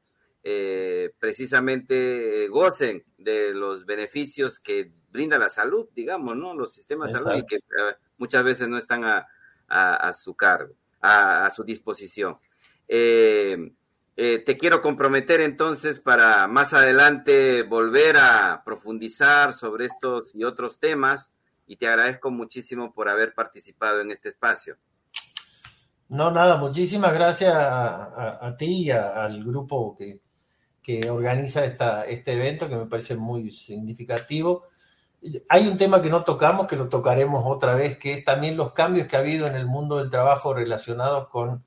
eh, 0.44 1.12
precisamente 1.20 2.48
gocen 2.48 3.04
de 3.20 3.54
los 3.54 3.86
beneficios 3.86 4.60
que 4.60 4.92
brinda 5.12 5.38
la 5.38 5.50
salud, 5.50 5.88
digamos, 5.94 6.36
¿no? 6.36 6.56
Los 6.56 6.74
sistemas 6.74 7.12
de 7.12 7.20
salud 7.20 7.36
y 7.36 7.46
que 7.46 7.58
eh, 7.58 7.96
muchas 8.18 8.44
veces 8.44 8.68
no 8.68 8.80
están 8.80 9.04
a, 9.06 9.28
a, 9.68 10.13
su 10.13 10.34
cargo, 10.36 10.74
a, 11.02 11.46
a 11.46 11.52
su 11.52 11.63
disposición. 11.63 12.40
Eh, 12.88 13.74
eh, 14.20 14.40
te 14.40 14.58
quiero 14.58 14.82
comprometer 14.82 15.42
entonces 15.42 16.00
para 16.00 16.48
más 16.48 16.74
adelante 16.74 17.62
volver 17.62 18.18
a 18.18 18.64
profundizar 18.66 19.54
sobre 19.54 19.86
estos 19.86 20.34
y 20.34 20.44
otros 20.44 20.80
temas 20.80 21.34
y 21.68 21.76
te 21.76 21.88
agradezco 21.88 22.32
muchísimo 22.32 22.92
por 22.96 23.10
haber 23.10 23.36
participado 23.36 24.02
en 24.02 24.10
este 24.10 24.30
espacio. 24.30 24.78
No, 26.10 26.32
nada, 26.32 26.58
muchísimas 26.58 27.14
gracias 27.14 27.54
a, 27.56 28.56
ti 28.58 28.86
y 28.86 28.90
al 28.90 29.44
grupo 29.44 29.96
que, 29.96 30.20
que 30.82 31.12
organiza 31.12 31.64
esta, 31.64 32.04
este 32.06 32.34
evento 32.34 32.68
que 32.68 32.76
me 32.76 32.88
parece 32.88 33.16
muy 33.16 33.52
significativo. 33.52 34.64
Hay 35.48 35.68
un 35.68 35.78
tema 35.78 36.02
que 36.02 36.10
no 36.10 36.24
tocamos, 36.24 36.66
que 36.66 36.76
lo 36.76 36.90
tocaremos 36.90 37.44
otra 37.46 37.76
vez, 37.76 38.00
que 38.00 38.14
es 38.14 38.26
también 38.26 38.58
los 38.58 38.72
cambios 38.72 39.06
que 39.08 39.16
ha 39.16 39.20
habido 39.20 39.46
en 39.46 39.56
el 39.56 39.68
mundo 39.68 39.98
del 39.98 40.10
trabajo 40.10 40.56
relacionados 40.56 41.28
con 41.28 41.64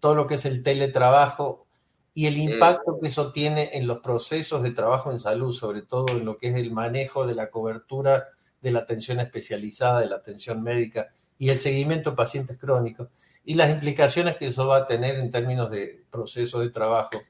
todo 0.00 0.16
lo 0.16 0.26
que 0.26 0.34
es 0.34 0.44
el 0.46 0.64
teletrabajo 0.64 1.68
y 2.14 2.26
el 2.26 2.36
impacto 2.36 2.98
que 3.00 3.08
eso 3.08 3.32
tiene 3.32 3.70
en 3.72 3.86
los 3.86 4.00
procesos 4.00 4.62
de 4.62 4.72
trabajo 4.72 5.10
en 5.10 5.18
salud, 5.18 5.52
sobre 5.52 5.82
todo 5.82 6.06
en 6.10 6.24
lo 6.24 6.36
que 6.36 6.48
es 6.48 6.56
el 6.56 6.70
manejo 6.70 7.26
de 7.26 7.34
la 7.34 7.50
cobertura 7.50 8.28
de 8.60 8.70
la 8.70 8.80
atención 8.80 9.18
especializada, 9.20 10.00
de 10.00 10.06
la 10.06 10.16
atención 10.16 10.62
médica 10.62 11.08
y 11.38 11.50
el 11.50 11.58
seguimiento 11.58 12.10
de 12.10 12.16
pacientes 12.16 12.58
crónicos, 12.58 13.08
y 13.44 13.54
las 13.54 13.70
implicaciones 13.70 14.36
que 14.36 14.46
eso 14.46 14.68
va 14.68 14.76
a 14.76 14.86
tener 14.86 15.16
en 15.16 15.30
términos 15.30 15.70
de 15.70 16.04
proceso 16.10 16.60
de 16.60 16.70
trabajo, 16.70 17.20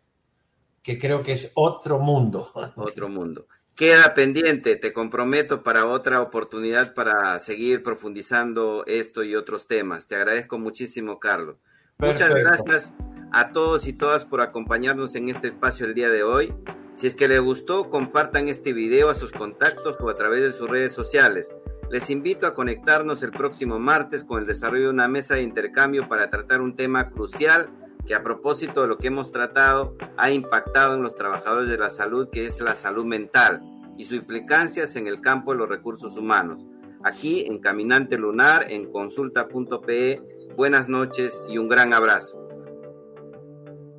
que 0.82 0.98
creo 0.98 1.22
que 1.22 1.32
es 1.32 1.50
otro 1.54 1.98
mundo. 1.98 2.52
Otro 2.76 3.08
mundo. 3.08 3.46
Queda 3.74 4.12
pendiente, 4.12 4.76
te 4.76 4.92
comprometo 4.92 5.62
para 5.62 5.86
otra 5.86 6.20
oportunidad 6.20 6.92
para 6.92 7.38
seguir 7.38 7.82
profundizando 7.82 8.84
esto 8.86 9.24
y 9.24 9.34
otros 9.34 9.66
temas. 9.66 10.08
Te 10.08 10.16
agradezco 10.16 10.58
muchísimo, 10.58 11.18
Carlos. 11.18 11.56
Muchas 11.98 12.34
gracias 12.34 12.94
a 13.32 13.52
todos 13.52 13.86
y 13.86 13.92
todas 13.92 14.24
por 14.24 14.40
acompañarnos 14.40 15.14
en 15.14 15.28
este 15.28 15.48
espacio 15.48 15.86
el 15.86 15.94
día 15.94 16.10
de 16.10 16.22
hoy. 16.22 16.52
Si 16.94 17.06
es 17.06 17.14
que 17.14 17.28
les 17.28 17.40
gustó, 17.40 17.88
compartan 17.90 18.48
este 18.48 18.72
video 18.72 19.08
a 19.08 19.14
sus 19.14 19.32
contactos 19.32 19.96
o 20.00 20.10
a 20.10 20.16
través 20.16 20.42
de 20.42 20.52
sus 20.52 20.68
redes 20.68 20.92
sociales. 20.92 21.52
Les 21.90 22.10
invito 22.10 22.46
a 22.46 22.54
conectarnos 22.54 23.22
el 23.22 23.30
próximo 23.30 23.78
martes 23.78 24.24
con 24.24 24.40
el 24.40 24.46
desarrollo 24.46 24.84
de 24.84 24.90
una 24.90 25.08
mesa 25.08 25.34
de 25.34 25.42
intercambio 25.42 26.08
para 26.08 26.30
tratar 26.30 26.60
un 26.60 26.74
tema 26.74 27.10
crucial 27.10 27.70
que 28.06 28.14
a 28.14 28.22
propósito 28.22 28.82
de 28.82 28.88
lo 28.88 28.98
que 28.98 29.08
hemos 29.08 29.30
tratado 29.30 29.96
ha 30.16 30.30
impactado 30.30 30.94
en 30.94 31.02
los 31.02 31.16
trabajadores 31.16 31.68
de 31.68 31.78
la 31.78 31.90
salud, 31.90 32.28
que 32.30 32.46
es 32.46 32.60
la 32.60 32.74
salud 32.74 33.04
mental 33.04 33.60
y 33.96 34.04
sus 34.04 34.18
implicancias 34.18 34.96
en 34.96 35.06
el 35.06 35.20
campo 35.20 35.52
de 35.52 35.58
los 35.58 35.68
recursos 35.68 36.16
humanos. 36.16 36.60
Aquí 37.04 37.44
en 37.46 37.58
Caminante 37.58 38.16
Lunar, 38.16 38.70
en 38.70 38.90
consulta.pe, 38.90 40.22
buenas 40.56 40.88
noches 40.88 41.42
y 41.48 41.58
un 41.58 41.68
gran 41.68 41.92
abrazo. 41.92 42.38